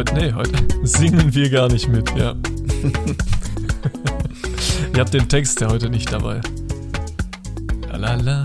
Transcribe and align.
heute, 0.00 0.14
nee, 0.14 0.32
heute 0.32 0.52
singen 0.86 1.34
wir 1.34 1.50
gar 1.50 1.68
nicht 1.68 1.88
mit, 1.88 2.10
ja. 2.16 2.34
Ihr 4.94 5.00
habt 5.00 5.12
den 5.12 5.28
Text 5.28 5.60
ja 5.60 5.68
heute 5.68 5.90
nicht 5.90 6.10
dabei. 6.10 6.40
La 7.92 8.14
la 8.14 8.16
la. 8.16 8.42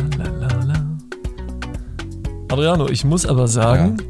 Adriano, 2.49 2.89
ich 2.89 3.05
muss 3.05 3.25
aber 3.25 3.47
sagen, 3.47 3.95
ja. 3.99 4.05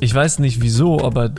ich 0.00 0.14
weiß 0.14 0.40
nicht 0.40 0.60
wieso, 0.60 1.02
aber 1.02 1.32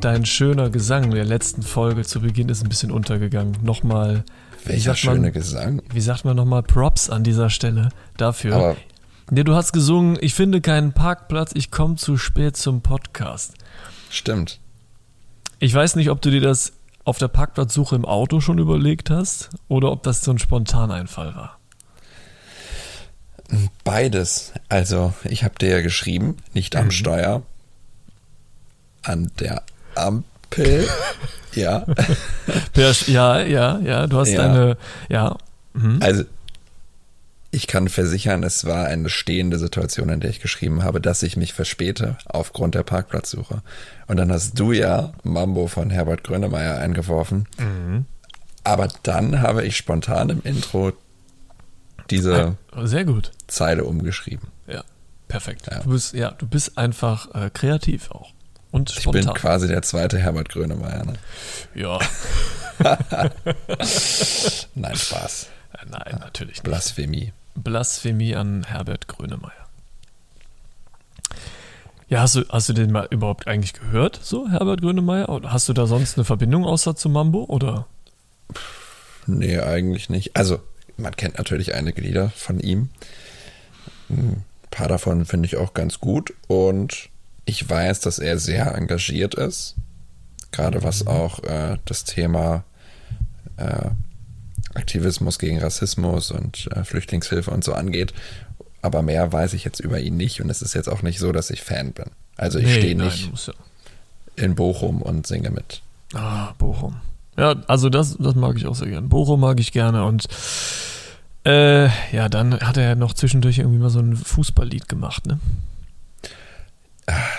dein 0.00 0.24
schöner 0.24 0.70
Gesang 0.70 1.10
der 1.10 1.26
letzten 1.26 1.60
Folge 1.62 2.02
zu 2.02 2.20
Beginn 2.20 2.48
ist 2.48 2.62
ein 2.62 2.70
bisschen 2.70 2.90
untergegangen. 2.90 3.58
Nochmal. 3.62 4.24
Welcher 4.64 4.94
schöne 4.94 5.32
Gesang? 5.32 5.82
Wie 5.92 6.00
sagt 6.00 6.24
man 6.24 6.34
nochmal 6.34 6.62
Props 6.62 7.10
an 7.10 7.24
dieser 7.24 7.50
Stelle 7.50 7.90
dafür? 8.16 8.56
Aber 8.56 8.76
Nee, 9.28 9.42
du 9.42 9.54
hast 9.54 9.72
gesungen, 9.72 10.16
ich 10.20 10.34
finde 10.34 10.60
keinen 10.60 10.92
Parkplatz, 10.92 11.50
ich 11.54 11.72
komme 11.72 11.96
zu 11.96 12.16
spät 12.16 12.56
zum 12.56 12.80
Podcast. 12.80 13.54
Stimmt. 14.08 14.60
Ich 15.58 15.74
weiß 15.74 15.96
nicht, 15.96 16.10
ob 16.10 16.22
du 16.22 16.30
dir 16.30 16.40
das 16.40 16.74
auf 17.04 17.18
der 17.18 17.28
Parkplatzsuche 17.28 17.96
im 17.96 18.04
Auto 18.04 18.40
schon 18.40 18.58
überlegt 18.58 19.10
hast 19.10 19.50
oder 19.68 19.90
ob 19.90 20.04
das 20.04 20.22
so 20.22 20.30
ein 20.30 20.38
Spontaneinfall 20.38 21.34
war. 21.34 21.58
Beides. 23.82 24.52
Also, 24.68 25.12
ich 25.24 25.42
habe 25.42 25.54
dir 25.58 25.70
ja 25.70 25.80
geschrieben, 25.80 26.36
nicht 26.54 26.76
am 26.76 26.86
mhm. 26.86 26.90
Steuer, 26.92 27.42
an 29.02 29.32
der 29.40 29.62
Ampel. 29.96 30.88
ja. 31.54 31.84
ja, 33.06 33.40
ja, 33.40 33.78
ja, 33.78 34.06
du 34.06 34.18
hast 34.18 34.30
ja. 34.30 34.44
eine, 34.44 34.76
ja. 35.08 35.36
Mhm. 35.74 35.98
Also, 36.00 36.24
ich 37.56 37.66
kann 37.66 37.88
versichern, 37.88 38.42
es 38.42 38.66
war 38.66 38.84
eine 38.84 39.08
stehende 39.08 39.58
Situation, 39.58 40.10
in 40.10 40.20
der 40.20 40.28
ich 40.28 40.40
geschrieben 40.40 40.84
habe, 40.84 41.00
dass 41.00 41.22
ich 41.22 41.38
mich 41.38 41.54
verspäte 41.54 42.18
aufgrund 42.26 42.74
der 42.74 42.82
Parkplatzsuche. 42.82 43.62
Und 44.06 44.18
dann 44.18 44.30
hast 44.30 44.58
du 44.58 44.72
ja 44.72 45.14
Mambo 45.22 45.66
von 45.66 45.88
Herbert 45.88 46.22
Grönemeyer 46.22 46.78
eingeworfen. 46.78 47.48
Mhm. 47.58 48.04
Aber 48.62 48.88
dann 49.04 49.40
habe 49.40 49.64
ich 49.64 49.78
spontan 49.78 50.28
im 50.28 50.42
Intro 50.42 50.92
diese 52.10 52.56
ah. 52.72 52.82
Zeile 53.46 53.84
umgeschrieben. 53.84 54.48
Ja, 54.66 54.84
perfekt. 55.26 55.66
Ja. 55.70 55.80
Du 55.80 55.90
bist 55.90 56.12
ja, 56.12 56.32
du 56.32 56.46
bist 56.46 56.76
einfach 56.76 57.34
äh, 57.34 57.48
kreativ 57.48 58.10
auch 58.10 58.32
und 58.70 58.90
spontan. 58.90 59.20
Ich 59.20 59.26
bin 59.28 59.34
quasi 59.34 59.66
der 59.66 59.80
zweite 59.80 60.18
Herbert 60.18 60.50
Grönemeyer. 60.50 61.06
Ne? 61.06 61.14
Ja. 61.74 61.98
Nein, 64.74 64.94
Spaß. 64.94 65.46
Nein, 65.88 66.16
natürlich 66.20 66.56
nicht. 66.56 66.64
Blasphemie. 66.64 67.32
Blasphemie 67.56 68.34
an 68.34 68.64
Herbert 68.64 69.08
Grönemeyer. 69.08 69.52
Ja, 72.08 72.20
hast 72.20 72.36
du, 72.36 72.44
hast 72.48 72.68
du 72.68 72.72
den 72.72 72.92
mal 72.92 73.08
überhaupt 73.10 73.48
eigentlich 73.48 73.72
gehört, 73.72 74.20
so 74.22 74.48
Herbert 74.48 74.80
Grönemeyer? 74.80 75.28
Oder 75.28 75.52
hast 75.52 75.68
du 75.68 75.72
da 75.72 75.86
sonst 75.86 76.16
eine 76.16 76.24
Verbindung 76.24 76.64
außer 76.64 76.94
zu 76.94 77.08
Mambo, 77.08 77.44
oder? 77.44 77.86
Nee, 79.26 79.58
eigentlich 79.58 80.08
nicht. 80.08 80.36
Also, 80.36 80.60
man 80.96 81.16
kennt 81.16 81.38
natürlich 81.38 81.74
einige 81.74 82.00
Lieder 82.00 82.30
von 82.30 82.60
ihm. 82.60 82.90
Ein 84.08 84.44
paar 84.70 84.86
davon 84.86 85.24
finde 85.24 85.46
ich 85.46 85.56
auch 85.56 85.74
ganz 85.74 85.98
gut 85.98 86.32
und 86.46 87.08
ich 87.44 87.68
weiß, 87.68 88.00
dass 88.00 88.20
er 88.20 88.38
sehr 88.38 88.74
engagiert 88.74 89.34
ist. 89.34 89.74
Gerade 90.52 90.84
was 90.84 91.04
mhm. 91.04 91.08
auch 91.08 91.42
äh, 91.42 91.78
das 91.84 92.04
Thema 92.04 92.64
äh, 93.56 93.90
Aktivismus 94.76 95.38
gegen 95.38 95.58
Rassismus 95.58 96.30
und 96.30 96.68
äh, 96.72 96.84
Flüchtlingshilfe 96.84 97.50
und 97.50 97.64
so 97.64 97.72
angeht. 97.72 98.12
Aber 98.82 99.02
mehr 99.02 99.32
weiß 99.32 99.54
ich 99.54 99.64
jetzt 99.64 99.80
über 99.80 99.98
ihn 99.98 100.16
nicht 100.16 100.40
und 100.40 100.50
es 100.50 100.62
ist 100.62 100.74
jetzt 100.74 100.88
auch 100.88 101.02
nicht 101.02 101.18
so, 101.18 101.32
dass 101.32 101.50
ich 101.50 101.62
Fan 101.62 101.92
bin. 101.92 102.06
Also 102.36 102.58
ich 102.58 102.66
nee, 102.66 102.78
stehe 102.78 102.96
nicht 102.96 103.30
ja. 103.46 103.54
in 104.36 104.54
Bochum 104.54 105.02
und 105.02 105.26
singe 105.26 105.50
mit. 105.50 105.82
Ah, 106.14 106.52
Bochum. 106.58 106.96
Ja, 107.36 107.56
also 107.66 107.88
das, 107.88 108.16
das 108.18 108.34
mag 108.34 108.56
ich 108.56 108.66
auch 108.66 108.74
sehr 108.74 108.88
gern. 108.88 109.08
Bochum 109.08 109.40
mag 109.40 109.58
ich 109.60 109.72
gerne 109.72 110.04
und 110.04 110.26
äh, 111.44 111.86
ja, 112.14 112.28
dann 112.28 112.60
hat 112.60 112.76
er 112.76 112.94
noch 112.96 113.14
zwischendurch 113.14 113.58
irgendwie 113.58 113.78
mal 113.78 113.90
so 113.90 114.00
ein 114.00 114.16
Fußballlied 114.16 114.88
gemacht, 114.88 115.26
ne? 115.26 115.38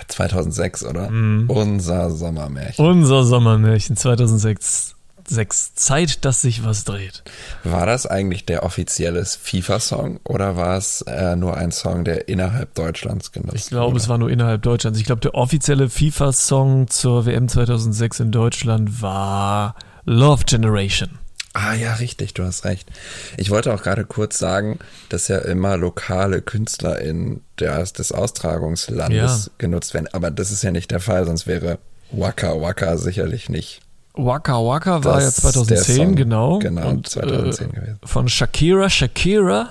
2006, 0.08 0.86
ah, 0.86 0.90
oder? 0.90 1.10
Mm. 1.10 1.50
Unser 1.50 2.10
Sommermärchen. 2.12 2.86
Unser 2.86 3.24
Sommermärchen 3.24 3.98
2006. 3.98 4.96
6. 5.30 5.76
Zeit, 5.76 6.26
dass 6.26 6.42
sich 6.42 6.64
was 6.64 6.84
dreht. 6.84 7.24
War 7.64 7.86
das 7.86 8.06
eigentlich 8.06 8.46
der 8.46 8.64
offizielle 8.64 9.26
FIFA-Song 9.26 10.20
oder 10.24 10.56
war 10.56 10.78
es 10.78 11.02
äh, 11.02 11.36
nur 11.36 11.58
ein 11.58 11.72
Song, 11.72 12.04
der 12.04 12.28
innerhalb 12.28 12.74
Deutschlands 12.76 13.32
genutzt 13.32 13.50
wurde? 13.50 13.58
Ich 13.58 13.68
glaube, 13.68 13.98
es 13.98 14.10
war 14.10 14.18
nur 14.18 14.30
innerhalb 14.30 14.62
Deutschlands. 14.62 15.00
Ich 15.00 15.06
glaube, 15.06 15.22
der 15.22 15.36
offizielle 15.36 15.90
FIFA-Song 15.90 16.88
zur 16.90 17.26
WM 17.26 17.48
2006 17.48 18.20
in 18.22 18.32
Deutschland 18.32 19.02
war 19.02 19.76
Love 20.06 20.46
Generation. 20.46 21.20
Ah 21.54 21.74
ja, 21.74 21.96
richtig, 21.96 22.36
du 22.36 22.44
hast 22.44 22.66
recht. 22.66 22.88
Ich 23.36 23.50
wollte 23.50 23.74
auch 23.74 23.82
gerade 23.82 24.06
kurz 24.06 24.38
sagen, 24.38 24.78
dass 25.10 25.28
ja 25.28 25.40
immer 25.40 25.76
lokale 25.76 26.44
Künstler 26.44 27.02
in 27.02 27.42
der, 27.60 27.84
des 27.84 28.12
Austragungslandes 28.12 29.46
ja. 29.48 29.52
genutzt 29.58 29.96
werden, 29.96 30.08
aber 30.12 30.30
das 30.30 30.52
ist 30.52 30.64
ja 30.64 30.70
nicht 30.70 30.92
der 30.92 31.00
Fall, 31.00 31.26
sonst 31.26 31.48
wäre 31.48 31.80
Waka 32.12 32.62
Waka 32.62 32.98
sicherlich 32.98 33.50
nicht 33.50 33.82
Waka 34.18 34.54
Waka 34.54 35.04
war 35.04 35.22
ja 35.22 35.30
2010, 35.30 36.16
genau. 36.16 36.60
Genau, 36.60 36.90
und, 36.90 37.08
2010 37.08 37.70
äh, 37.70 37.72
gewesen. 37.72 38.00
Von 38.04 38.28
Shakira, 38.28 38.90
Shakira. 38.90 39.70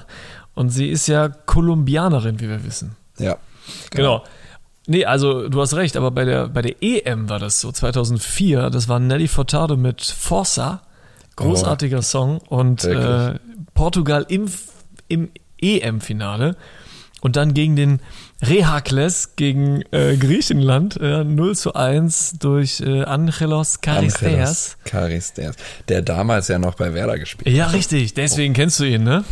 Und 0.54 0.70
sie 0.70 0.88
ist 0.88 1.06
ja 1.06 1.28
Kolumbianerin, 1.28 2.40
wie 2.40 2.48
wir 2.48 2.64
wissen. 2.64 2.96
Ja. 3.18 3.36
Genau. 3.90 4.20
genau. 4.20 4.24
Nee, 4.86 5.04
also 5.04 5.48
du 5.48 5.60
hast 5.60 5.74
recht, 5.74 5.96
aber 5.96 6.12
bei 6.12 6.24
der, 6.24 6.48
bei 6.48 6.62
der 6.62 6.76
EM 6.80 7.28
war 7.28 7.40
das 7.40 7.60
so, 7.60 7.72
2004. 7.72 8.70
Das 8.70 8.88
war 8.88 9.00
Nelly 9.00 9.28
Furtado 9.28 9.76
mit 9.76 10.02
Forza. 10.02 10.82
Großartiger 11.34 11.98
oh, 11.98 12.02
Song. 12.02 12.38
Und 12.38 12.84
äh, 12.84 13.34
Portugal 13.74 14.24
im, 14.28 14.46
im 15.08 15.30
EM-Finale. 15.60 16.56
Und 17.26 17.34
dann 17.34 17.54
gegen 17.54 17.74
den 17.74 17.98
Rehakles 18.40 19.34
gegen 19.34 19.82
äh, 19.90 20.16
Griechenland 20.16 20.96
äh, 21.00 21.24
0 21.24 21.56
zu 21.56 21.74
1 21.74 22.34
durch 22.38 22.80
äh, 22.80 23.02
Angelos 23.02 23.80
Charisteas. 23.84 24.76
Charisteas, 24.88 25.56
der 25.88 26.02
damals 26.02 26.46
ja 26.46 26.60
noch 26.60 26.76
bei 26.76 26.94
Werder 26.94 27.18
gespielt 27.18 27.48
hat. 27.48 27.52
Ja, 27.52 27.66
richtig, 27.66 28.14
deswegen 28.14 28.52
oh. 28.52 28.54
kennst 28.54 28.78
du 28.78 28.84
ihn, 28.84 29.02
ne? 29.02 29.24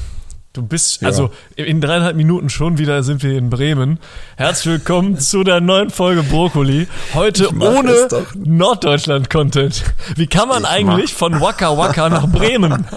Du 0.54 0.66
bist, 0.66 1.02
ja. 1.02 1.06
also 1.06 1.30
in 1.54 1.80
dreieinhalb 1.80 2.16
Minuten 2.16 2.50
schon 2.50 2.78
wieder 2.78 3.04
sind 3.04 3.22
wir 3.22 3.38
in 3.38 3.48
Bremen. 3.48 4.00
Herzlich 4.36 4.72
willkommen 4.72 5.20
zu 5.20 5.44
der 5.44 5.60
neuen 5.60 5.90
Folge 5.90 6.24
Brokkoli. 6.24 6.88
Heute 7.14 7.56
ohne 7.56 8.08
Norddeutschland-Content. 8.34 9.84
Wie 10.16 10.26
kann 10.26 10.48
man 10.48 10.64
ich 10.64 10.68
eigentlich 10.68 11.12
mach. 11.12 11.18
von 11.18 11.40
Waka 11.40 11.78
Waka 11.78 12.08
nach 12.08 12.26
Bremen? 12.26 12.86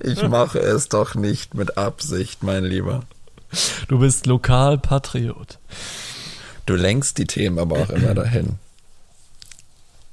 Ich 0.00 0.22
mache 0.22 0.60
es 0.60 0.88
doch 0.88 1.16
nicht 1.16 1.54
mit 1.54 1.76
Absicht, 1.76 2.44
mein 2.44 2.64
Lieber. 2.64 3.02
Du 3.88 3.98
bist 3.98 4.26
Lokalpatriot. 4.26 5.58
Du 6.66 6.74
lenkst 6.74 7.18
die 7.18 7.26
Themen 7.26 7.58
aber 7.58 7.78
auch 7.78 7.90
immer 7.90 8.14
dahin. 8.14 8.58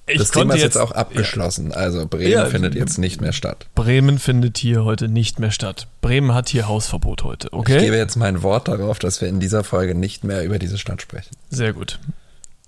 Ich 0.09 0.17
das 0.17 0.31
Thema 0.31 0.55
ist 0.55 0.61
jetzt, 0.61 0.77
auch 0.77 0.91
abgeschlossen. 0.91 1.69
Ja. 1.69 1.77
Also 1.77 2.07
Bremen 2.07 2.31
ja, 2.31 2.45
findet 2.45 2.73
jetzt 2.73 2.97
nicht 2.97 3.21
mehr 3.21 3.31
statt. 3.31 3.67
Bremen 3.75 4.17
findet 4.17 4.57
hier 4.57 4.83
heute 4.83 5.07
nicht 5.07 5.39
mehr 5.39 5.51
statt. 5.51 5.87
Bremen 6.01 6.33
hat 6.33 6.49
hier 6.49 6.67
Hausverbot 6.67 7.23
heute, 7.23 7.53
okay? 7.53 7.77
Ich 7.77 7.83
gebe 7.83 7.97
jetzt 7.97 8.15
mein 8.15 8.41
Wort 8.41 8.67
darauf, 8.67 8.97
dass 8.97 9.21
wir 9.21 9.27
in 9.27 9.39
dieser 9.39 9.63
Folge 9.63 9.93
nicht 9.93 10.23
mehr 10.23 10.43
über 10.43 10.57
diese 10.57 10.77
Stadt 10.77 11.01
sprechen. 11.01 11.29
Sehr 11.49 11.73
gut. 11.73 11.99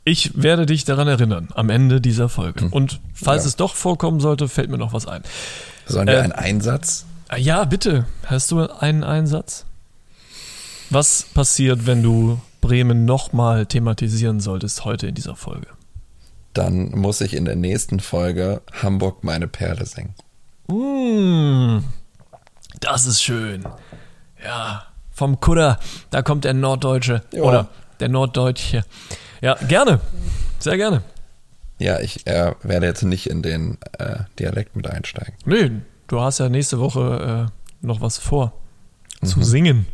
Ich 0.03 0.41
werde 0.41 0.65
dich 0.65 0.85
daran 0.85 1.07
erinnern, 1.07 1.49
am 1.53 1.69
Ende 1.69 2.01
dieser 2.01 2.29
Folge. 2.29 2.61
Hm. 2.61 2.73
Und 2.73 2.99
falls 3.13 3.43
ja. 3.43 3.49
es 3.49 3.55
doch 3.55 3.75
vorkommen 3.75 4.19
sollte, 4.19 4.47
fällt 4.47 4.69
mir 4.69 4.77
noch 4.77 4.93
was 4.93 5.07
ein. 5.07 5.23
Sollen 5.85 6.07
wir 6.07 6.15
äh, 6.15 6.21
einen 6.21 6.31
Einsatz? 6.31 7.05
Ja, 7.37 7.65
bitte. 7.65 8.05
Hast 8.25 8.51
du 8.51 8.67
einen 8.67 9.03
Einsatz? 9.03 9.65
Was 10.93 11.23
passiert, 11.23 11.85
wenn 11.87 12.03
du 12.03 12.41
Bremen 12.59 13.05
nochmal 13.05 13.65
thematisieren 13.65 14.41
solltest 14.41 14.83
heute 14.83 15.07
in 15.07 15.15
dieser 15.15 15.37
Folge? 15.37 15.67
Dann 16.51 16.91
muss 16.91 17.21
ich 17.21 17.33
in 17.33 17.45
der 17.45 17.55
nächsten 17.55 18.01
Folge 18.01 18.61
Hamburg 18.73 19.23
meine 19.23 19.47
Perle 19.47 19.85
singen. 19.85 20.13
Mmh, 20.67 21.81
das 22.81 23.05
ist 23.05 23.23
schön. 23.23 23.63
Ja, 24.43 24.83
vom 25.11 25.39
Kudder, 25.39 25.79
da 26.09 26.23
kommt 26.23 26.43
der 26.43 26.55
Norddeutsche. 26.55 27.21
Jo. 27.33 27.45
Oder 27.45 27.69
der 28.01 28.09
Norddeutsche. 28.09 28.83
Ja, 29.39 29.53
gerne. 29.53 30.01
Sehr 30.59 30.75
gerne. 30.75 31.03
Ja, 31.79 32.01
ich 32.01 32.27
äh, 32.27 32.53
werde 32.63 32.87
jetzt 32.87 33.03
nicht 33.03 33.29
in 33.29 33.41
den 33.41 33.77
äh, 33.97 34.17
Dialekt 34.39 34.75
mit 34.75 34.87
einsteigen. 34.87 35.35
Nee, 35.45 35.71
du 36.07 36.19
hast 36.19 36.39
ja 36.39 36.49
nächste 36.49 36.79
Woche 36.79 37.49
äh, 37.49 37.85
noch 37.85 38.01
was 38.01 38.17
vor 38.17 38.51
mhm. 39.21 39.27
zu 39.27 39.43
singen. 39.43 39.85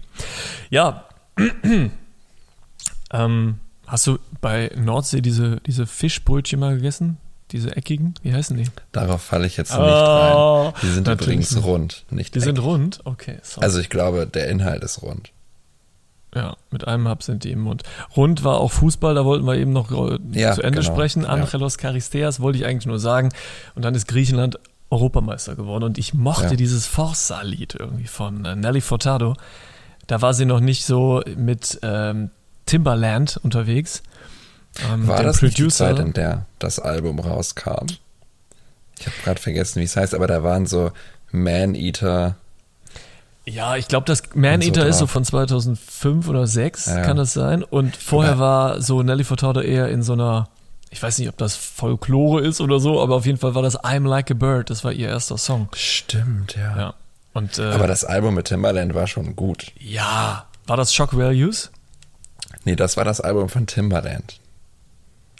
Ja. 0.69 1.05
ähm, 3.11 3.59
hast 3.85 4.07
du 4.07 4.17
bei 4.41 4.71
Nordsee 4.75 5.21
diese, 5.21 5.57
diese 5.65 5.85
Fischbrötchen 5.85 6.59
mal 6.59 6.75
gegessen? 6.75 7.17
Diese 7.51 7.75
eckigen? 7.77 8.15
Wie 8.23 8.33
heißen 8.33 8.57
die? 8.57 8.65
Darauf 8.91 9.21
falle 9.21 9.47
ich 9.47 9.55
jetzt 9.55 9.71
nicht 9.71 9.79
oh, 9.79 10.63
rein. 10.65 10.73
Die 10.81 10.87
sind 10.89 11.07
übrigens 11.07 11.63
rund, 11.63 12.05
nicht 12.09 12.35
Die 12.35 12.39
eckig. 12.39 12.43
sind 12.43 12.59
rund? 12.59 12.99
Okay. 13.05 13.39
Sorry. 13.41 13.63
Also 13.63 13.79
ich 13.79 13.89
glaube, 13.89 14.27
der 14.27 14.49
Inhalt 14.49 14.83
ist 14.83 15.01
rund. 15.01 15.31
Ja, 16.35 16.57
mit 16.71 16.85
einem 16.85 17.07
Hub 17.07 17.23
sind 17.23 17.45
die 17.45 17.51
im 17.51 17.61
Mund. 17.61 17.83
Rund 18.17 18.43
war 18.43 18.57
auch 18.57 18.71
Fußball, 18.73 19.15
da 19.15 19.23
wollten 19.23 19.45
wir 19.47 19.55
eben 19.55 19.71
noch 19.71 19.91
äh, 19.91 20.19
Ja, 20.33 20.53
zu 20.53 20.61
Ende 20.61 20.81
genau, 20.81 20.93
sprechen. 20.93 21.23
ja. 21.23 21.29
Angelos 21.29 21.77
Charisteas 21.77 22.41
wollte 22.41 22.59
ich 22.59 22.65
eigentlich 22.65 22.85
nur 22.85 22.99
sagen. 22.99 23.29
Und 23.75 23.85
dann 23.85 23.95
ist 23.95 24.07
Griechenland 24.09 24.59
Europameister 24.89 25.55
geworden. 25.55 25.85
Und 25.85 25.97
ich 25.97 26.13
mochte 26.13 26.49
Ja. 26.49 26.55
dieses 26.57 26.85
Forza-Lied 26.85 27.75
irgendwie 27.79 28.07
von 28.07 28.43
äh, 28.43 28.57
Nelly 28.57 28.81
Furtado. 28.81 29.35
Da 30.07 30.21
war 30.21 30.33
sie 30.33 30.45
noch 30.45 30.59
nicht 30.61 30.85
so 30.85 31.21
mit 31.35 31.79
ähm, 31.83 32.29
Timberland 32.65 33.37
unterwegs. 33.43 34.03
Ähm, 34.91 35.07
War 35.07 35.23
das 35.23 35.41
nicht 35.41 35.57
die 35.57 35.67
Zeit, 35.69 35.99
in 35.99 36.13
der 36.13 36.45
das 36.59 36.79
Album 36.79 37.19
rauskam? 37.19 37.87
Ich 38.99 39.05
habe 39.05 39.15
gerade 39.23 39.41
vergessen, 39.41 39.79
wie 39.79 39.85
es 39.85 39.95
heißt, 39.95 40.13
aber 40.15 40.27
da 40.27 40.43
waren 40.43 40.65
so 40.65 40.91
Man-Eater. 41.31 42.35
Ja, 43.45 43.75
ich 43.77 43.87
glaube, 43.87 44.05
das 44.05 44.23
Man 44.35 44.55
Und 44.61 44.75
so 44.75 44.81
ist 44.83 44.97
so 44.99 45.07
von 45.07 45.23
2005 45.23 46.27
oder 46.27 46.45
2006, 46.45 46.85
Ja. 46.87 47.01
kann 47.03 47.17
das 47.17 47.33
sein. 47.33 47.63
Und 47.63 47.95
vorher 47.95 48.33
Aber- 48.33 48.41
war 48.41 48.81
so 48.81 49.01
Nelly 49.03 49.23
Furtado 49.23 49.61
eher 49.61 49.87
in 49.89 50.03
so 50.03 50.13
einer, 50.13 50.49
ich 50.89 51.01
weiß 51.01 51.17
nicht, 51.19 51.29
ob 51.29 51.37
das 51.37 51.55
Folklore 51.55 52.41
ist 52.41 52.59
oder 52.61 52.79
so, 52.79 53.01
aber 53.01 53.15
auf 53.15 53.25
jeden 53.25 53.37
Fall 53.37 53.55
war 53.55 53.61
das 53.61 53.79
I'm 53.79 54.07
Like 54.07 54.31
a 54.31 54.33
Bird, 54.33 54.69
das 54.69 54.83
war 54.83 54.91
ihr 54.91 55.07
erster 55.07 55.37
Song. 55.37 55.69
Stimmt, 55.75 56.55
ja. 56.55 56.77
Ja. 56.77 56.93
Und 57.37 57.59
äh, 57.59 57.63
Aber 57.63 57.87
das 57.87 58.03
Album 58.03 58.35
mit 58.35 58.47
Timbaland 58.47 58.93
war 58.93 59.07
schon 59.07 59.35
gut. 59.35 59.71
ja, 59.79 60.47
war 60.65 60.77
das 60.77 60.93
Shock 60.93 61.15
Values? 61.17 61.71
Nee, 62.65 62.75
das 62.75 62.97
war 62.97 63.05
das 63.05 63.21
Album 63.21 63.47
von 63.49 63.67
Timbaland. 63.67 64.39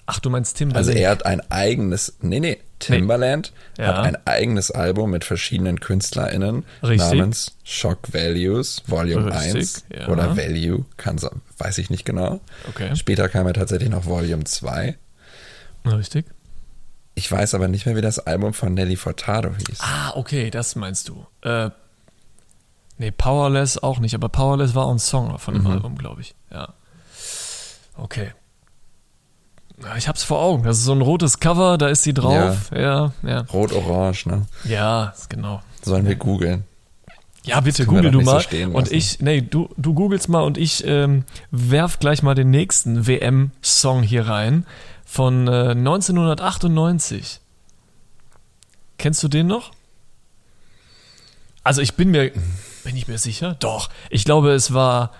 Ach, 0.05 0.19
du 0.19 0.29
meinst 0.29 0.55
Timberlake? 0.55 0.87
Also 0.87 0.91
er 0.97 1.09
hat 1.09 1.25
ein 1.25 1.41
eigenes, 1.51 2.13
nee, 2.21 2.39
nee, 2.39 2.59
Timbaland 2.79 3.51
Ja. 3.77 3.87
hat 3.97 4.05
ein 4.05 4.17
eigenes 4.25 4.71
Album 4.71 5.11
mit 5.11 5.25
verschiedenen 5.25 5.81
KünstlerInnen 5.81 6.63
Richtig. 6.81 6.99
namens 6.99 7.57
Shock 7.65 8.13
Values 8.13 8.83
Volume 8.87 9.25
Richtig, 9.33 9.55
1 9.55 9.85
ja. 9.93 10.07
oder 10.07 10.37
Value, 10.37 10.85
kann, 10.95 11.19
weiß 11.57 11.77
ich 11.79 11.89
nicht 11.89 12.05
genau. 12.05 12.39
Okay. 12.69 12.95
Später 12.95 13.27
kam 13.27 13.47
ja 13.47 13.53
tatsächlich 13.53 13.89
noch 13.89 14.05
Volume 14.05 14.45
2. 14.45 14.95
Richtig. 15.85 16.25
Ich 17.15 17.29
weiß 17.29 17.55
aber 17.55 17.67
nicht 17.67 17.85
mehr, 17.85 17.95
wie 17.97 18.01
das 18.01 18.19
Album 18.19 18.53
von 18.53 18.73
Nelly 18.75 18.95
Furtado 18.95 19.49
hieß. 19.57 19.79
Ah, 19.81 20.11
okay, 20.15 20.51
das 20.51 20.75
meinst 20.75 21.09
du. 21.09 21.25
Äh, 21.41 21.71
nee, 22.97 23.11
Powerless 23.11 23.77
auch 23.81 23.99
nicht, 23.99 24.13
aber 24.15 24.29
Powerless 24.29 24.75
war 24.75 24.85
auch 24.85 24.91
ein 24.91 24.99
Song 24.99 25.37
von 25.39 25.53
dem 25.53 25.63
Mhm. 25.63 25.71
Album, 25.71 25.97
glaube 25.97 26.21
ich. 26.21 26.35
Ja. 26.51 26.73
Okay. 27.95 28.31
Ja, 29.83 29.95
Ich 29.95 30.07
hab's 30.07 30.23
vor 30.23 30.39
Augen. 30.41 30.63
Das 30.63 30.77
ist 30.77 30.85
so 30.85 30.91
ein 30.93 31.01
rotes 31.01 31.39
Cover, 31.39 31.77
da 31.77 31.87
ist 31.87 32.03
sie 32.03 32.13
drauf. 32.13 32.71
Ja, 32.75 33.11
ja. 33.23 33.41
Rot-Orange, 33.53 34.25
ne? 34.27 34.45
Ja, 34.63 35.13
genau. 35.29 35.61
Sollen 35.83 36.05
wir 36.07 36.15
googeln? 36.15 36.63
Ja, 37.43 37.61
bitte 37.61 37.85
google 37.85 38.11
du 38.11 38.19
so 38.19 38.25
mal. 38.25 38.41
stehen 38.41 38.73
und 38.75 38.91
ich, 38.91 39.21
nee, 39.21 39.39
du, 39.41 39.69
du 39.77 39.93
googelst 39.93 40.27
mal 40.27 40.41
und 40.41 40.57
ich 40.57 40.83
ähm, 40.85 41.23
werf 41.49 41.97
gleich 41.99 42.21
mal 42.21 42.35
den 42.35 42.49
nächsten 42.49 43.07
WM-Song 43.07 44.03
hier 44.03 44.27
rein 44.27 44.65
von 45.05 45.47
äh, 45.47 45.69
1998. 45.71 47.39
Kennst 48.97 49.23
du 49.23 49.27
den 49.29 49.47
noch? 49.47 49.71
Also 51.63 51.81
ich 51.81 51.93
bin 51.95 52.11
mir, 52.11 52.31
bin 52.87 52.95
ich 52.95 53.09
mir 53.09 53.17
sicher? 53.17 53.55
Doch. 53.59 53.89
Ich 54.09 54.23
glaube, 54.23 54.51
es 54.53 54.73
war 54.73 55.11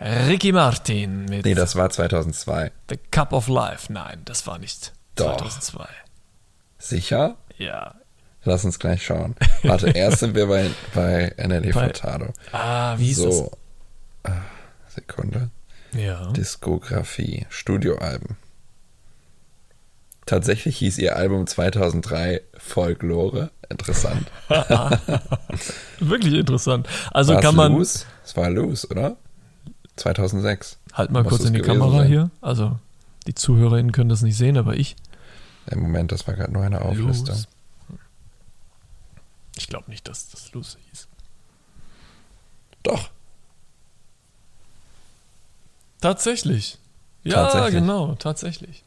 Ricky 0.00 0.52
Martin 0.52 1.26
mit 1.26 1.44
Nee, 1.44 1.52
das 1.52 1.76
war 1.76 1.90
2002. 1.90 2.72
The 2.88 2.96
Cup 3.10 3.34
of 3.34 3.46
Life. 3.48 3.92
Nein, 3.92 4.22
das 4.24 4.46
war 4.46 4.58
nicht 4.58 4.92
Doch. 5.16 5.36
2002. 5.36 5.86
Sicher? 6.78 7.36
Ja. 7.58 7.94
Lass 8.44 8.64
uns 8.64 8.78
gleich 8.78 9.04
schauen. 9.04 9.34
Warte, 9.64 9.90
erst 9.90 10.20
sind 10.20 10.34
wir 10.34 10.46
bei, 10.46 10.70
bei 10.94 11.34
Bei- 11.72 11.82
Furtado. 11.88 12.32
Ah, 12.52 12.96
wie 12.96 13.12
So. 13.12 13.52
Ah, 14.22 14.40
Sekunde. 14.88 15.50
das? 15.92 16.00
Ja. 16.00 16.32
Diskografie, 16.32 17.44
Studioalben. 17.50 18.38
Tatsächlich 20.24 20.78
hieß 20.78 20.96
ihr 20.96 21.16
Album 21.16 21.46
2003 21.46 22.40
Folklore. 22.56 23.50
Interessant. 23.70 24.30
Wirklich 26.00 26.34
interessant. 26.34 26.88
Also 27.12 27.32
War's 27.34 27.42
kann 27.42 27.54
man. 27.56 27.72
Loose? 27.72 28.04
Es 28.24 28.36
war 28.36 28.50
Loose, 28.50 28.86
oder? 28.88 29.16
2006. 29.96 30.76
Halt 30.92 31.10
mal 31.10 31.22
Muss 31.22 31.30
kurz 31.30 31.44
in 31.44 31.54
die 31.54 31.62
Kamera 31.62 31.98
sein. 31.98 32.08
hier. 32.08 32.30
Also, 32.40 32.78
die 33.26 33.34
ZuhörerInnen 33.34 33.92
können 33.92 34.08
das 34.10 34.22
nicht 34.22 34.36
sehen, 34.36 34.58
aber 34.58 34.74
ich. 34.76 34.96
Im 35.70 35.80
Moment, 35.80 36.10
das 36.12 36.26
war 36.26 36.34
gerade 36.34 36.52
nur 36.52 36.62
eine 36.62 36.82
Auflistung. 36.82 37.28
Loose. 37.36 37.46
Ich 39.56 39.68
glaube 39.68 39.90
nicht, 39.90 40.08
dass 40.08 40.28
das 40.30 40.52
Loose 40.52 40.76
hieß. 40.90 41.06
Doch, 42.82 43.10
Tatsächlich. 46.00 46.78
Ja, 47.24 47.42
Tatsächlich. 47.42 47.74
genau, 47.74 48.14
tatsächlich. 48.14 48.82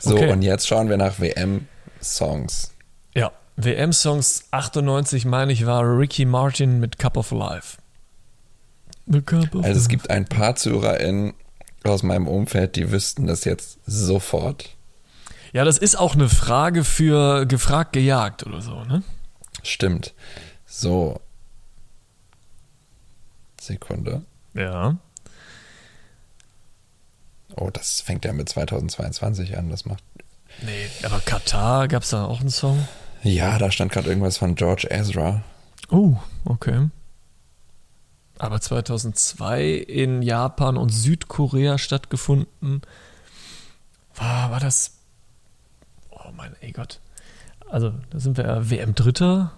so 0.00 0.14
Okay. 0.16 0.32
und 0.32 0.42
jetzt 0.42 0.66
schauen 0.66 0.88
wir 0.88 0.96
nach 0.96 1.20
WM-Songs. 1.20 2.72
WM-Songs 3.64 4.44
98, 4.50 5.24
meine 5.24 5.52
ich, 5.52 5.66
war 5.66 5.82
Ricky 5.82 6.24
Martin 6.24 6.80
mit 6.80 6.98
Cup 6.98 7.16
of 7.16 7.30
Life. 7.30 7.78
Cup 9.26 9.54
of 9.54 9.64
Also 9.64 9.80
es 9.80 9.88
gibt 9.88 10.10
ein 10.10 10.26
paar 10.26 10.56
ZuhörerInnen 10.56 11.34
aus 11.84 12.02
meinem 12.02 12.28
Umfeld, 12.28 12.76
die 12.76 12.90
wüssten 12.90 13.26
das 13.26 13.44
jetzt 13.44 13.78
sofort. 13.86 14.76
Ja, 15.52 15.64
das 15.64 15.78
ist 15.78 15.98
auch 15.98 16.14
eine 16.14 16.28
Frage 16.28 16.84
für 16.84 17.46
gefragt, 17.46 17.92
gejagt 17.92 18.46
oder 18.46 18.60
so, 18.60 18.84
ne? 18.84 19.02
Stimmt. 19.62 20.14
So. 20.66 21.20
Sekunde. 23.60 24.22
Ja. 24.54 24.96
Oh, 27.56 27.70
das 27.70 28.00
fängt 28.00 28.24
ja 28.24 28.32
mit 28.32 28.48
2022 28.48 29.58
an. 29.58 29.70
Das 29.70 29.84
macht. 29.84 30.04
Nee, 30.62 30.88
aber 31.04 31.20
Katar, 31.20 31.88
gab 31.88 32.02
es 32.04 32.10
da 32.10 32.24
auch 32.24 32.40
einen 32.40 32.50
Song? 32.50 32.86
Ja, 33.22 33.58
da 33.58 33.70
stand 33.70 33.92
gerade 33.92 34.08
irgendwas 34.08 34.38
von 34.38 34.54
George 34.54 34.86
Ezra. 34.90 35.42
Oh, 35.90 36.16
okay. 36.44 36.88
Aber 38.38 38.60
2002 38.60 39.68
in 39.74 40.22
Japan 40.22 40.76
und 40.76 40.88
Südkorea 40.88 41.76
stattgefunden. 41.76 42.80
War, 44.14 44.50
war 44.50 44.60
das. 44.60 44.92
Oh 46.10 46.30
mein 46.34 46.54
ey 46.60 46.72
Gott. 46.72 47.00
Also, 47.68 47.92
da 48.10 48.18
sind 48.18 48.36
wir 48.36 48.44
ja 48.44 48.70
WM-Dritter. 48.70 49.52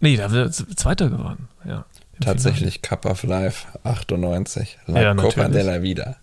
Nee, 0.00 0.16
da 0.16 0.30
wird 0.30 0.54
Zweiter 0.54 1.10
geworden. 1.10 1.48
Ja. 1.64 1.84
Tatsächlich 2.20 2.82
Cup 2.82 3.04
of 3.06 3.22
Life 3.24 3.66
98. 3.84 4.78
La 4.86 5.02
Ja, 5.02 5.14
Copa 5.14 5.42
natürlich. 5.48 5.52
de 5.52 5.62
la 5.62 5.82
Vida. 5.82 6.02
Finale. 6.02 6.16